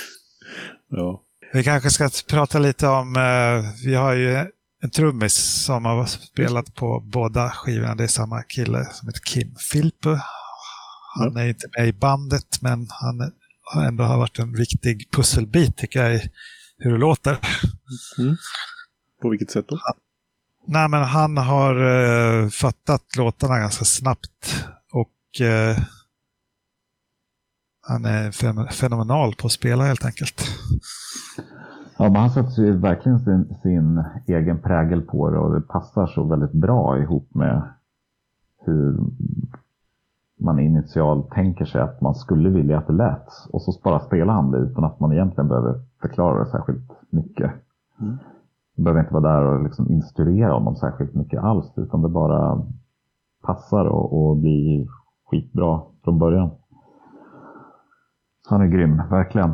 [0.90, 1.22] ja.
[1.52, 4.36] Vi kanske ska prata lite om, eh, vi har ju
[4.82, 7.94] en trummis som har spelat på båda skivorna.
[7.94, 10.20] Det är samma kille som heter Kim Filpe.
[11.18, 11.40] Han ja.
[11.40, 13.32] är inte med i bandet, men han
[13.62, 16.30] har ändå varit en viktig pusselbit tycker jag i
[16.78, 17.38] hur det låter.
[18.18, 18.36] Mm.
[19.22, 19.78] På vilket sätt då?
[20.68, 24.66] Nej, men han har uh, fattat låtarna ganska snabbt.
[24.92, 25.84] Och uh,
[27.88, 28.30] han är
[28.72, 30.42] fenomenal på att spela helt enkelt.
[31.98, 36.06] Ja, men han sätter ju verkligen sin, sin egen prägel på det och det passar
[36.06, 37.62] så väldigt bra ihop med
[38.66, 38.98] hur
[40.40, 43.28] man initialt tänker sig att man skulle vilja att det lät.
[43.52, 47.50] Och så bara spelar han det utan att man egentligen behöver förklara det särskilt mycket.
[48.00, 48.18] Mm
[48.82, 52.66] behöver inte vara där och liksom instruera honom särskilt mycket alls, utan det bara
[53.42, 54.86] passar och, och blir
[55.24, 56.50] skitbra från början.
[58.48, 59.50] Han är grym, verkligen.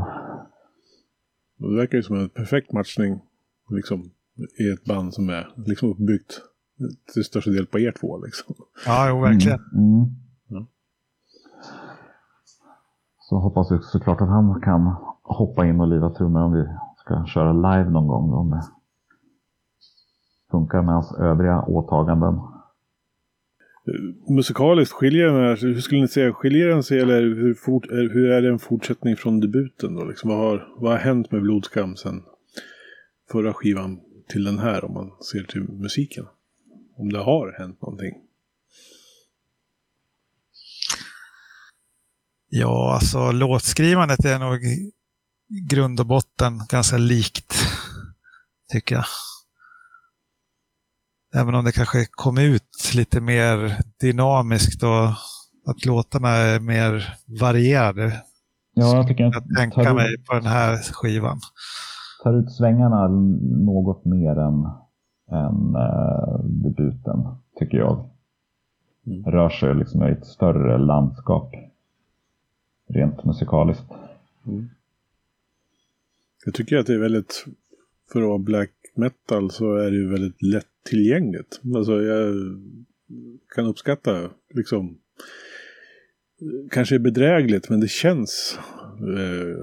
[1.58, 3.20] Det verkar ju som en perfekt matchning
[3.68, 4.10] liksom,
[4.60, 6.40] i ett band som är liksom uppbyggt
[7.12, 8.24] till största del på er två.
[8.24, 8.54] Liksom.
[8.86, 9.60] Ja, jo, verkligen.
[9.74, 10.10] Mm, mm.
[10.48, 10.66] Ja.
[13.18, 16.64] Så hoppas vi såklart att han kan hoppa in och liva trummor om vi
[16.96, 18.30] ska köra live någon gång.
[18.30, 18.62] Då med
[20.52, 22.40] funkar med hans övriga åtaganden.
[24.28, 28.42] Musikaliskt, skiljer den hur skulle ni säga, skiljer den sig eller hur, fort, hur är
[28.42, 30.04] det en fortsättning från debuten då?
[30.04, 32.22] Liksom, vad, har, vad har hänt med Blodskam sen
[33.32, 36.26] förra skivan till den här om man ser till musiken?
[36.96, 38.12] Om det har hänt någonting?
[42.48, 44.60] Ja, alltså låtskrivandet är nog
[45.70, 47.54] grund och botten ganska likt,
[48.72, 49.04] tycker jag.
[51.34, 55.08] Även om det kanske kom ut lite mer dynamiskt och
[55.66, 58.22] att låtarna är mer varierade.
[58.74, 61.40] Ja, jag tycker jag tänka ut, mig på den här skivan.
[62.22, 63.08] Tar ut svängarna
[63.64, 64.68] något mer än,
[65.30, 68.10] än uh, debuten, tycker jag.
[69.06, 69.24] Mm.
[69.24, 71.54] Rör sig liksom i ett större landskap.
[72.88, 73.90] Rent musikaliskt.
[74.46, 74.70] Mm.
[76.44, 77.44] Jag tycker att det är väldigt
[78.12, 81.60] för att vara black metal så är det ju väldigt lättillgängligt.
[81.76, 82.34] Alltså jag
[83.54, 84.98] kan uppskatta liksom
[86.70, 88.58] kanske är bedrägligt men det känns
[88.98, 89.56] eh,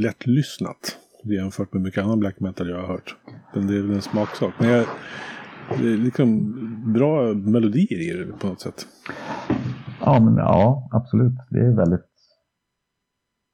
[0.00, 3.16] lättlyssnat jämfört med mycket annan black metal jag har hört.
[3.54, 4.54] Men det är väl en smaksak.
[4.58, 4.86] Men jag,
[5.78, 6.54] det är liksom
[6.92, 8.86] bra melodier i det på något sätt.
[10.00, 11.32] Ja, men, ja absolut.
[11.50, 12.06] Det är väldigt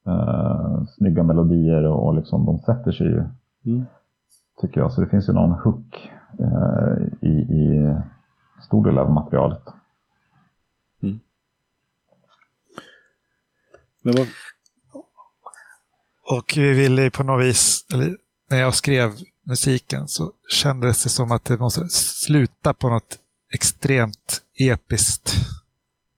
[0.09, 3.25] uh, snygga melodier och, och liksom, de sätter sig ju.
[3.67, 3.85] Mm.
[4.61, 4.93] Tycker jag.
[4.93, 7.95] Så det finns ju någon hook uh, i, i
[8.63, 9.63] stor del av materialet.
[11.03, 11.21] Mm.
[14.03, 14.27] Var...
[16.31, 18.17] Och vi ville på något vis, eller
[18.51, 23.19] när jag skrev musiken så kändes det som att det måste sluta på något
[23.55, 25.35] extremt episkt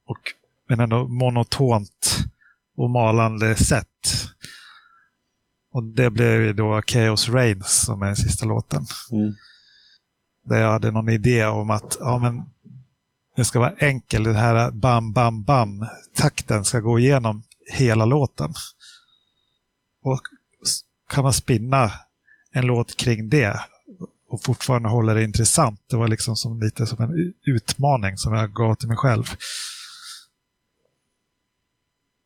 [0.06, 0.18] och
[0.68, 2.18] men ändå monotont
[2.76, 3.86] och malande sätt.
[5.72, 8.86] Och det blev ju då Chaos Reigns som är den sista låten.
[9.12, 9.34] Mm.
[10.44, 12.44] Där jag hade någon idé om att ja, men
[13.36, 14.24] det ska vara enkelt.
[14.24, 18.54] Den här bam, bam, bam takten ska gå igenom hela låten.
[20.02, 20.20] Och
[21.08, 21.92] kan man spinna
[22.52, 23.60] en låt kring det
[24.28, 25.80] och fortfarande hålla det intressant.
[25.90, 29.24] Det var liksom som, lite som en utmaning som jag gav till mig själv.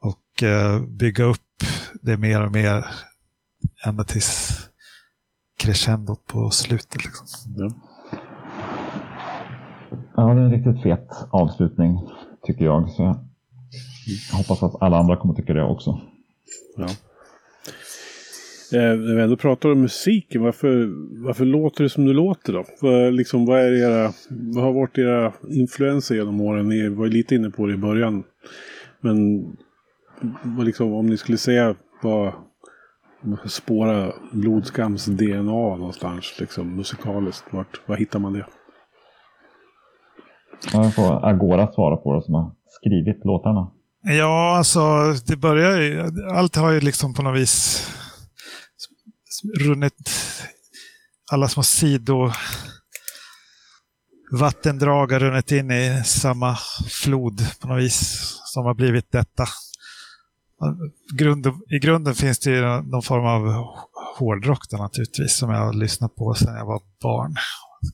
[0.01, 1.65] Och eh, bygga upp
[2.03, 2.87] det mer och mer
[3.87, 4.59] ända tills
[5.59, 7.05] crescendot på slutet.
[7.05, 7.27] Liksom.
[7.57, 7.71] Ja.
[10.17, 11.99] ja, det är en riktigt fet avslutning
[12.43, 12.91] tycker jag.
[12.91, 13.03] Så
[14.31, 16.01] jag hoppas att alla andra kommer tycka det också.
[16.77, 16.87] Ja.
[18.73, 20.89] Eh, när vi ändå pratar om musiken, varför,
[21.25, 22.65] varför låter det som det låter då?
[22.81, 26.69] För, liksom, vad, är era, vad har varit era influenser genom åren?
[26.69, 28.25] Ni var lite inne på det i början.
[29.01, 29.47] Men
[30.43, 32.33] vad, liksom, om ni skulle säga vad
[33.47, 38.47] spåra blodskams DNA någonstans liksom, musikaliskt, vart, var hittar man det?
[40.73, 43.71] Jag får Agora svara på det som har skrivit låtarna.
[44.03, 44.81] Ja, alltså
[45.27, 46.03] det börjar ju,
[46.35, 47.87] allt har ju liksom på något vis
[49.61, 50.11] runnit
[51.33, 52.31] alla små sido
[54.33, 56.57] vattendrag har runnit in i samma
[57.03, 59.47] flod på något vis som har blivit detta.
[61.71, 63.67] I grunden finns det ju någon form av
[64.19, 67.37] hårdrock då, naturligtvis som jag har lyssnat på sedan jag var barn.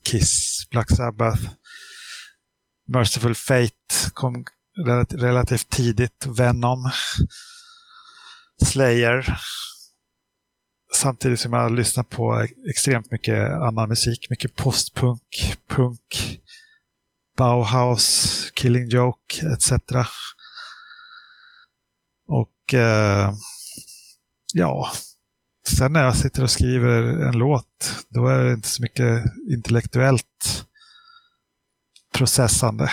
[0.03, 1.41] Kiss, Black Sabbath,
[2.87, 3.73] Merciful Fate
[4.13, 4.45] kom
[5.11, 6.91] relativt tidigt, Venom,
[8.65, 9.39] Slayer,
[10.95, 14.29] samtidigt som jag lyssnar på extremt mycket annan musik.
[14.29, 16.39] Mycket postpunk, punk,
[17.37, 19.71] Bauhaus, Killing Joke etc.
[22.29, 23.33] Och eh,
[24.53, 24.91] ja,
[25.67, 30.65] sen när jag sitter och skriver en låt, då är det inte så mycket intellektuellt
[32.15, 32.91] processande.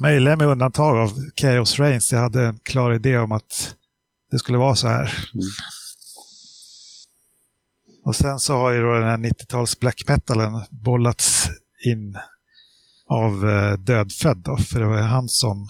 [0.00, 2.12] Möjligen med undantag av Chaos Reigns.
[2.12, 3.74] Jag hade en klar idé om att
[4.30, 5.30] det skulle vara så här.
[5.34, 5.46] Mm.
[8.04, 11.48] Och sen så har ju då den här 90-tals black metalen bollats
[11.84, 12.18] in
[13.06, 15.68] av eh, Dödfödd då, för det var han som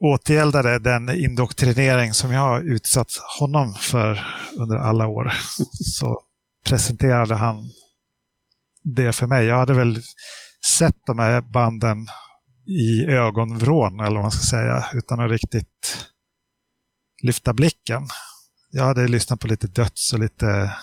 [0.00, 4.26] återgäldade den indoktrinering som jag har utsatt honom för
[4.56, 5.32] under alla år.
[5.94, 6.22] Så
[6.64, 7.70] presenterade han
[8.82, 9.46] det för mig.
[9.46, 10.02] Jag hade väl
[10.78, 12.06] sett de här banden
[12.66, 16.08] i ögonvrån, eller vad man ska säga, utan att riktigt
[17.22, 18.02] lyfta blicken.
[18.70, 20.76] Jag hade lyssnat på lite döds och lite,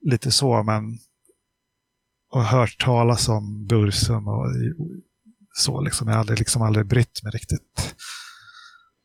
[0.00, 0.98] lite så, men
[2.32, 4.46] och hört talas om Bursum och
[5.52, 5.80] så.
[5.80, 6.08] Liksom.
[6.08, 7.94] Jag hade liksom aldrig brytt mig riktigt.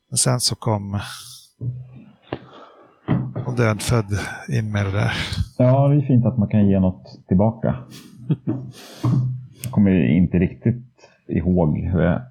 [0.10, 1.00] Men sen så kom
[3.46, 5.14] och dödfödd in med det där.
[5.58, 7.76] Ja, det är fint att man kan ge något tillbaka.
[9.64, 12.22] Jag kommer inte riktigt ihåg hur jag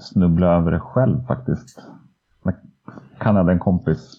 [0.00, 1.78] snubblade över det själv faktiskt.
[2.44, 2.54] Jag
[3.20, 4.14] kan hade en kompis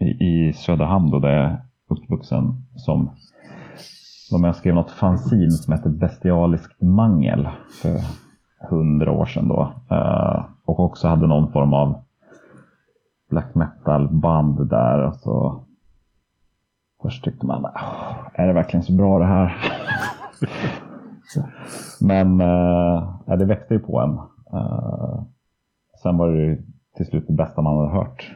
[0.00, 3.16] i, i Söderhamn då, där jag är uppvuxen som
[4.30, 7.48] de jag skrev något fanzin som hette Bestialiskt mangel
[7.82, 8.00] för
[8.68, 9.72] hundra år sedan då.
[9.92, 11.94] Uh, och också hade någon form av
[13.30, 15.06] black metal band där.
[15.06, 15.64] Och så
[17.02, 17.64] först tyckte man,
[18.34, 19.56] är det verkligen så bra det här?
[22.00, 24.10] Men uh, det växte ju på en.
[24.60, 25.22] Uh,
[26.02, 26.58] sen var det
[26.96, 28.34] till slut det bästa man hade hört.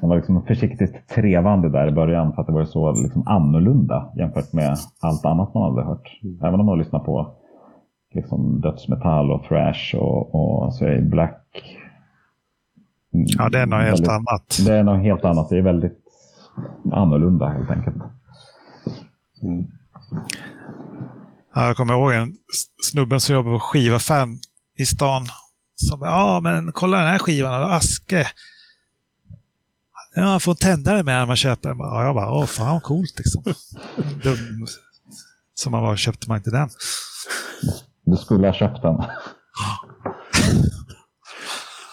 [0.00, 4.12] Det var liksom försiktigt trevande där i början för att det var så liksom annorlunda
[4.16, 6.20] jämfört med allt annat man hade hört.
[6.42, 7.34] Även om man lyssnade på
[8.12, 11.78] liksom dödsmetall och thrash och, och så är black
[13.12, 14.58] Ja, det är något helt väldigt, annat.
[14.66, 15.48] Det är något helt annat.
[15.48, 15.98] Det är väldigt
[16.92, 17.96] annorlunda helt enkelt.
[19.42, 19.66] Mm.
[21.54, 22.36] Ja, jag kommer ihåg en
[22.82, 24.38] snubben som jobbar på skivaffären
[24.78, 25.26] i stan.
[25.74, 28.26] Som ja men kolla den här skivan, Aske.
[30.14, 31.78] Ja, man får en tändare med när man köper den.
[31.78, 33.42] Ja, jag bara, åh fan coolt liksom.
[34.22, 34.66] Dum.
[35.54, 36.68] Som man var, köpte man inte den.
[38.04, 39.02] Du skulle ha köpt den.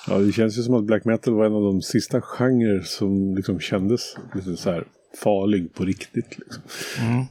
[0.07, 3.35] Ja, det känns ju som att black metal var en av de sista genrer som
[3.35, 4.83] liksom kändes lite så här
[5.23, 6.37] farlig på riktigt.
[6.39, 6.63] Liksom.
[7.01, 7.25] Mm.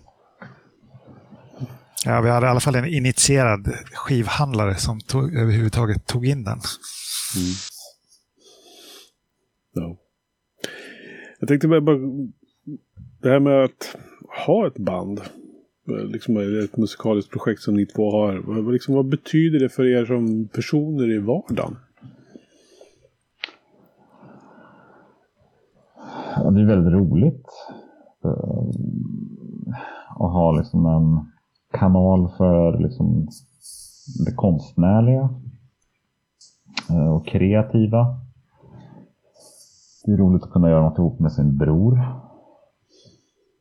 [2.05, 6.61] Ja, vi hade i alla fall en initierad skivhandlare som tog, överhuvudtaget tog in den.
[7.37, 7.55] Mm.
[9.73, 9.97] Ja.
[11.41, 11.99] Jag tänkte bara, bara
[13.23, 13.97] det här med att
[14.47, 15.21] ha ett band.
[15.89, 18.43] Eh, liksom ett musikaliskt projekt som ni två har.
[18.47, 21.77] Vad, liksom, vad betyder det för er som personer i vardagen?
[26.37, 27.47] Ja, det är väldigt roligt
[28.25, 28.69] eh,
[30.09, 31.33] att ha liksom en
[31.71, 33.29] kanal för liksom
[34.27, 35.29] det konstnärliga
[36.91, 38.07] eh, och kreativa.
[40.05, 41.95] Det är roligt att kunna göra något ihop med sin bror.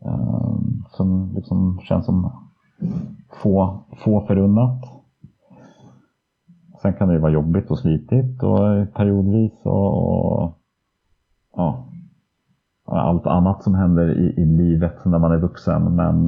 [0.05, 0.56] Uh,
[0.97, 2.31] som liksom känns som
[3.41, 4.83] få, få förunnat.
[6.81, 10.53] Sen kan det ju vara jobbigt och slitigt och periodvis och, och
[11.55, 11.87] ja,
[12.85, 15.95] allt annat som händer i, i livet när man är vuxen.
[15.95, 16.25] Men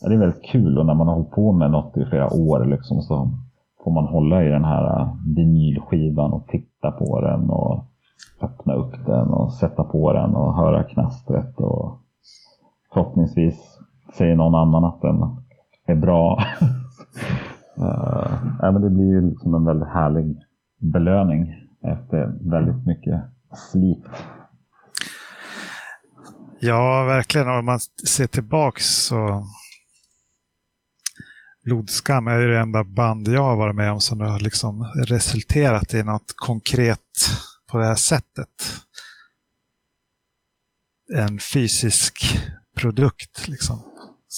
[0.00, 2.34] ja, det är väldigt kul och när man har hållit på med något i flera
[2.34, 3.30] år liksom, så
[3.84, 7.84] får man hålla i den här eh, vinylskivan och titta på den och
[8.40, 11.98] öppna upp den och sätta på den och höra knastret och
[12.92, 13.78] förhoppningsvis
[14.14, 15.16] säger någon annan att den
[15.86, 16.44] är bra.
[17.78, 20.36] uh, men det blir ju liksom en väldigt härlig
[20.78, 23.22] belöning efter väldigt mycket
[23.54, 24.04] slit.
[26.60, 27.48] Ja, verkligen.
[27.48, 29.44] Om man ser tillbaks så
[31.64, 35.94] Blodskam är ju det enda band jag har varit med om som har liksom resulterat
[35.94, 37.28] i något konkret
[37.70, 38.48] på det här sättet.
[41.14, 42.38] En fysisk
[42.78, 43.48] produkt.
[43.48, 43.82] Liksom.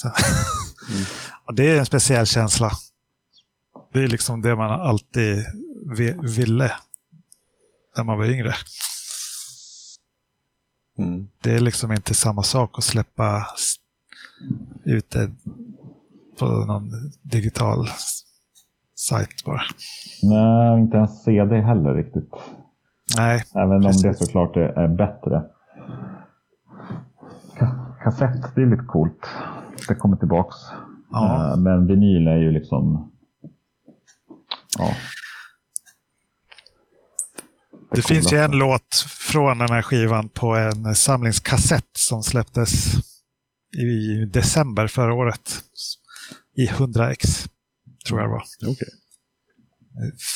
[0.04, 0.14] Mm.
[1.46, 2.70] och det är en speciell känsla.
[3.92, 5.44] Det är liksom det man alltid
[6.22, 6.72] ville
[7.96, 8.54] när man var yngre.
[10.98, 11.28] Mm.
[11.42, 13.46] Det är liksom inte samma sak att släppa
[14.84, 15.30] ut det
[16.38, 16.90] på någon
[17.22, 17.88] digital
[18.94, 19.62] sajt bara.
[20.22, 22.30] Nej, inte ens CD heller riktigt.
[23.16, 23.44] Nej.
[23.54, 24.04] Även precis.
[24.04, 25.42] om det såklart är bättre.
[28.04, 29.26] Kassett, det är lite coolt.
[29.88, 30.56] Det kommer tillbaks.
[31.10, 31.56] Ja.
[31.58, 33.12] Men vinyl är ju liksom...
[34.78, 34.94] Ja.
[37.92, 42.94] Det finns ju en låt från den här skivan på en samlingskassett som släpptes
[43.76, 45.62] i december förra året.
[46.54, 47.48] I 100x,
[48.06, 48.44] tror jag det var.
[48.70, 48.88] Okay.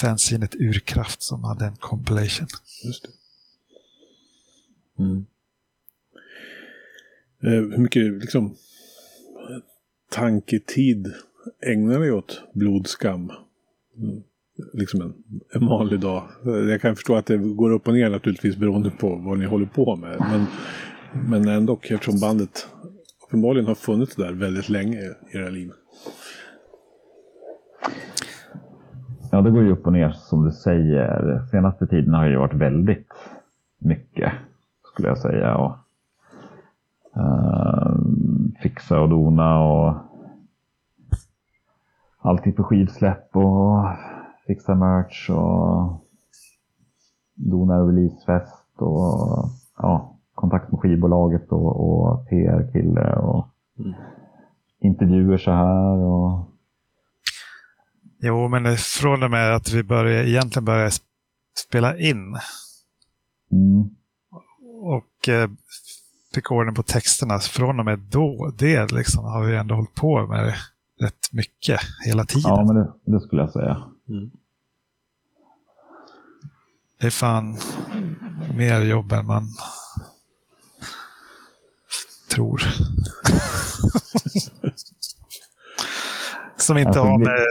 [0.01, 2.49] Fanzinet Urkraft som hade en compilation.
[2.85, 3.11] Just det.
[5.03, 5.27] Mm.
[7.45, 8.55] Eh, hur mycket liksom,
[10.11, 11.13] tanketid
[11.67, 13.33] ägnar ni åt blodskam?
[13.97, 14.23] Mm
[14.73, 15.15] liksom en,
[15.55, 16.23] en vanlig dag.
[16.45, 19.67] Jag kan förstå att det går upp och ner naturligtvis beroende på vad ni håller
[19.67, 20.17] på med.
[20.19, 20.47] Men,
[21.29, 22.69] men ändå eftersom bandet
[23.27, 25.71] uppenbarligen har funnits där väldigt länge i era liv.
[29.33, 31.41] Ja, det går ju upp och ner som du säger.
[31.51, 33.09] Senaste tiden har ju varit väldigt
[33.79, 34.33] mycket,
[34.93, 35.57] skulle jag säga.
[35.57, 35.77] Och,
[37.17, 37.97] uh,
[38.85, 39.95] fixa och dona och
[42.19, 43.85] alltid på skivsläpp och
[44.47, 46.01] fixa merch och
[47.35, 53.95] dona releasefest och ja, kontakt med skivbolaget och, och PR-kille och mm.
[54.81, 55.97] intervjuer så här.
[55.97, 56.51] Och...
[58.19, 60.91] Jo, men från och med att vi började, egentligen började
[61.69, 62.37] spela in
[63.53, 63.91] mm.
[64.83, 65.51] och eh,
[66.35, 70.27] fick ordning på texterna, från och med då, det liksom, har vi ändå hållit på
[70.27, 70.55] med
[71.01, 72.51] rätt mycket hela tiden.
[72.51, 73.83] Ja, men det, det skulle jag säga.
[74.09, 74.31] Mm.
[77.01, 77.59] Det är fan
[78.57, 79.49] mer jobb än man
[82.31, 82.63] tror.
[86.57, 87.47] som inte har med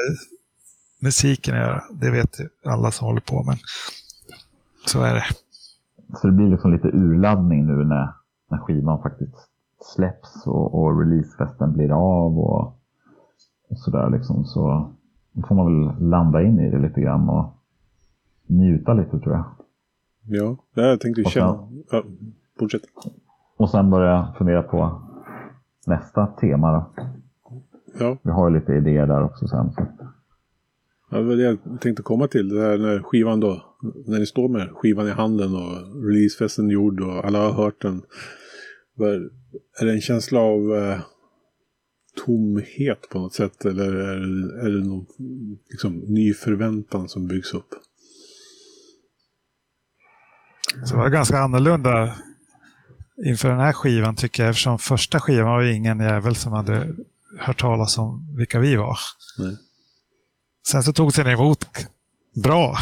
[1.00, 1.84] musiken att göra.
[1.92, 3.58] Det vet alla som håller på, men
[4.86, 5.26] så är det.
[6.22, 8.14] Så det blir liksom lite urladdning nu när,
[8.54, 9.36] när skivan faktiskt
[9.96, 12.80] släpps och, och releasefesten blir av och,
[13.70, 14.46] och sådär liksom.
[14.46, 14.92] Så
[15.32, 17.46] då får man väl landa in i det lite grann och
[18.48, 19.46] njuta lite tror jag.
[20.26, 21.68] Ja, jag tänkte känna...
[21.92, 22.04] Ja,
[22.60, 22.82] fortsätt.
[23.58, 25.02] Och sen börja fundera på
[25.88, 27.04] nästa tema då.
[28.00, 29.72] Ja, Vi har ju lite idéer där också sen.
[29.72, 29.86] Så.
[31.12, 32.50] Ja, det var det jag tänkte komma till.
[32.50, 33.62] Det här när skivan då,
[34.06, 38.02] när ni står med skivan i handen och releasefesten gjord och alla har hört den.
[39.80, 41.00] Är det en känsla av eh,
[42.26, 43.66] tomhet på något sätt?
[43.66, 45.06] Eller är det, är det någon
[45.70, 47.70] liksom, ny förväntan som byggs upp?
[50.86, 52.16] Så det var ganska annorlunda
[53.26, 54.50] inför den här skivan tycker jag.
[54.50, 56.96] Eftersom första skivan var ju ingen jävel som hade
[57.40, 58.98] hört talas om vilka vi var.
[59.38, 59.58] Nej.
[60.68, 61.68] Sen så togs den emot
[62.44, 62.78] bra.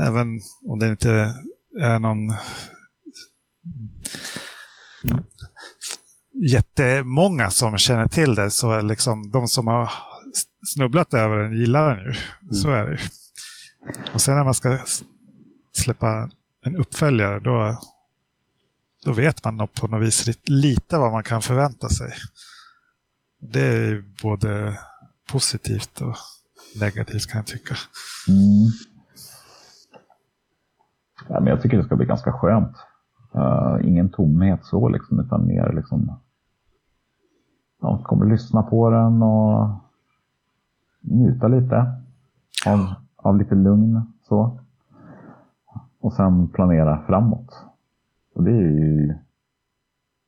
[0.00, 1.34] Även om det inte
[1.80, 2.34] är någon
[6.32, 9.90] jättemånga som känner till det så liksom de som har
[10.74, 12.14] snubblat över den gillar den ju.
[12.54, 12.98] Så är det ju.
[14.14, 14.78] Och sen när man ska
[15.72, 16.30] släppa
[16.64, 17.80] en uppföljare då,
[19.04, 22.12] då vet man på något vis lite- vad man kan förvänta sig.
[23.40, 24.78] Det är både
[25.30, 26.16] positivt och
[26.80, 27.76] negativt kan jag tycka.
[28.28, 28.70] Mm.
[31.28, 32.76] Ja, men jag tycker det ska bli ganska skönt.
[33.34, 36.12] Uh, ingen tomhet så liksom, utan mer liksom...
[37.80, 39.68] De kommer lyssna på den och
[41.00, 41.94] njuta lite
[42.66, 44.60] av, av lite lugn så.
[46.00, 47.64] Och sen planera framåt.
[48.34, 49.14] Och det är ju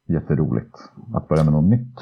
[0.06, 2.00] jätteroligt att börja med något nytt.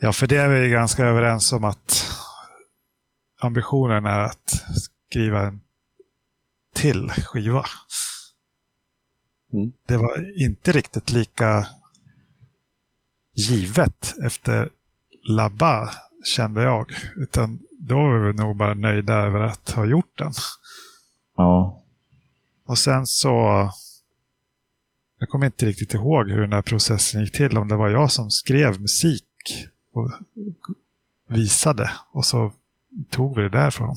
[0.00, 1.92] Ja, för det är vi ganska överens om att
[3.40, 5.60] ambitionen är att skriva en
[6.74, 7.62] till skiva.
[9.52, 9.72] Mm.
[9.86, 11.66] Det var inte riktigt lika
[13.34, 14.70] givet efter
[15.28, 15.90] Labba,
[16.24, 16.92] kände jag.
[17.16, 20.32] Utan då var vi nog bara nöjda över att ha gjort den.
[21.36, 21.82] Ja,
[22.66, 23.70] Och sen så...
[25.18, 27.58] Jag kommer inte riktigt ihåg hur den här processen gick till.
[27.58, 29.24] Om det var jag som skrev musik
[29.92, 30.10] och
[31.28, 31.90] visade.
[32.12, 32.52] Och så
[33.10, 33.96] tog vi det därifrån.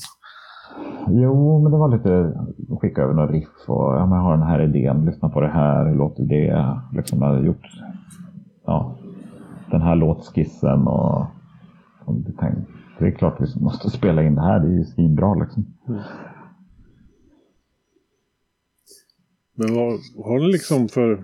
[1.07, 2.39] Jo, men det var lite
[2.81, 5.47] skicka över några riff och ja, men jag har den här idén, lyssna på det
[5.47, 6.77] här, hur låter det?
[6.93, 7.67] Liksom jag har gjort
[8.65, 8.97] ja,
[9.71, 11.25] den här låtskissen och,
[12.05, 12.61] och det, tänkte,
[12.99, 15.65] det är klart vi måste spela in det här, det är ju svinbra liksom.
[15.87, 16.01] Mm.
[19.55, 21.23] Men vad har ni liksom för,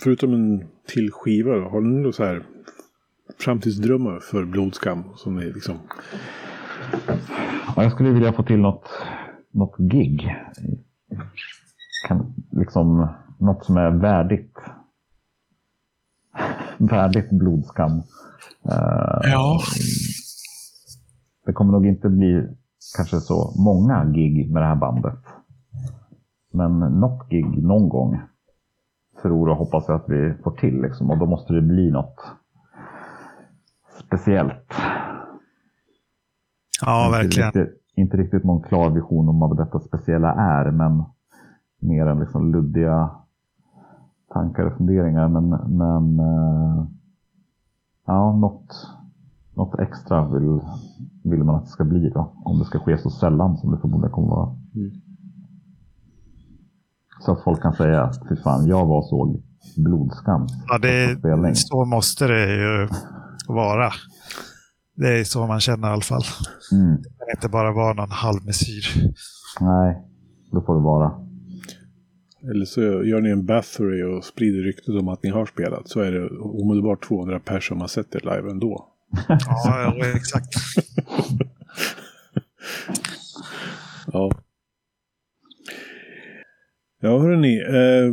[0.00, 2.46] förutom en till skiva, har ni några så här
[3.38, 5.04] framtidsdrömmar för Blodskam?
[5.16, 5.76] Som ni liksom,
[7.76, 8.88] Ja, jag skulle vilja få till något,
[9.50, 10.36] något gig.
[12.08, 13.08] Kan, liksom,
[13.38, 14.58] något som är värdigt.
[16.78, 17.92] Värdigt blodskam.
[18.70, 19.60] Eh, Ja.
[21.46, 22.48] Det kommer nog inte bli
[22.96, 25.18] kanske så många gig med det här bandet.
[26.52, 28.20] Men något gig någon gång
[29.22, 30.82] tror och hoppas jag att vi får till.
[30.82, 31.10] Liksom.
[31.10, 32.20] Och då måste det bli något
[34.06, 34.74] speciellt.
[36.86, 37.50] Ja, Inte verkligen.
[37.52, 41.02] riktigt, inte riktigt någon klar vision om vad detta speciella är, men
[41.80, 43.10] mer än liksom luddiga
[44.32, 45.28] tankar och funderingar.
[45.28, 46.84] Men, men eh,
[48.06, 48.68] ja, något,
[49.54, 50.60] något extra vill,
[51.24, 52.32] vill man att det ska bli då.
[52.44, 54.56] Om det ska ske så sällan som det förmodligen kommer vara.
[54.74, 54.90] Mm.
[57.20, 59.42] Så att folk kan säga att fy fan, jag var såg
[59.76, 60.46] blodskam.
[60.68, 62.88] Ja, det, så måste det ju
[63.48, 63.90] vara.
[64.94, 66.22] Det är så man känner i alla fall.
[66.72, 67.02] Mm.
[67.02, 68.84] Det kan inte bara vara någon halvmesyr.
[69.60, 70.02] Nej,
[70.52, 71.12] då får det vara.
[72.50, 75.88] eller så gör ni en Bathory och sprider ryktet om att ni har spelat.
[75.88, 78.88] Så är det omedelbart 200 personer som har sett er live ändå.
[79.28, 80.48] Ja, ja, exakt.
[84.12, 84.30] Ja.
[87.00, 87.60] Ja, hörrni.
[87.62, 88.12] Eh,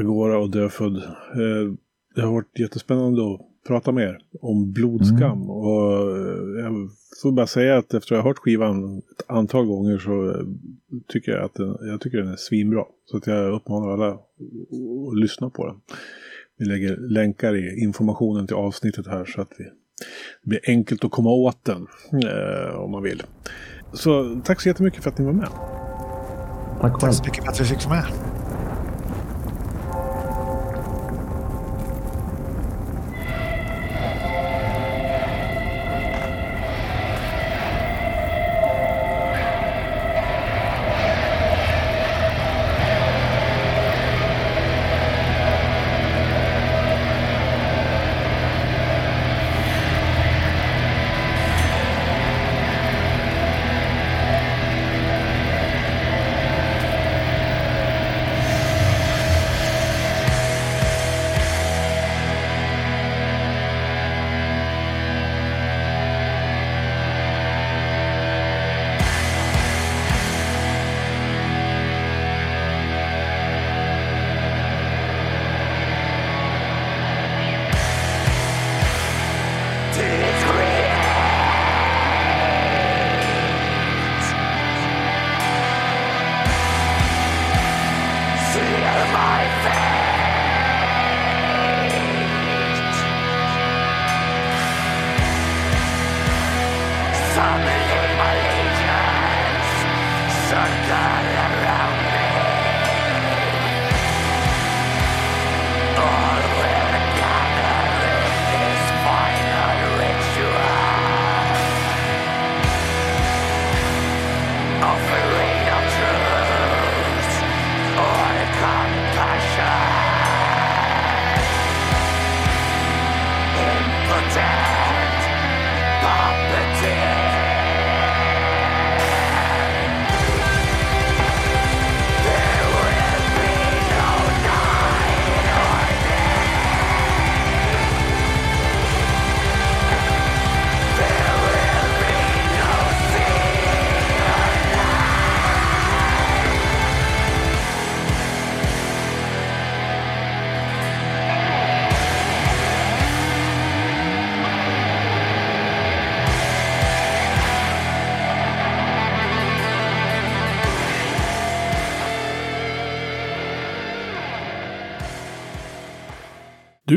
[0.00, 0.96] Agora och Dödfödd.
[0.96, 1.72] Eh,
[2.14, 5.50] det har varit jättespännande att prata med er om blodskam.
[5.50, 6.90] Och eh, jag
[7.22, 10.46] får bara säga att efter att ha hört skivan ett antal gånger så eh,
[11.08, 12.84] tycker jag att den, jag tycker den är svinbra.
[13.04, 15.76] Så att jag uppmanar alla att lyssna på den.
[16.58, 19.64] Vi lägger länkar i informationen till avsnittet här så att vi,
[20.42, 21.86] det blir enkelt att komma åt den
[22.22, 23.22] eh, om man vill.
[23.92, 25.48] Så tack så jättemycket för att ni var med.
[26.80, 27.00] Tack.
[27.00, 28.31] Tack så mycket för att vi fick vara med.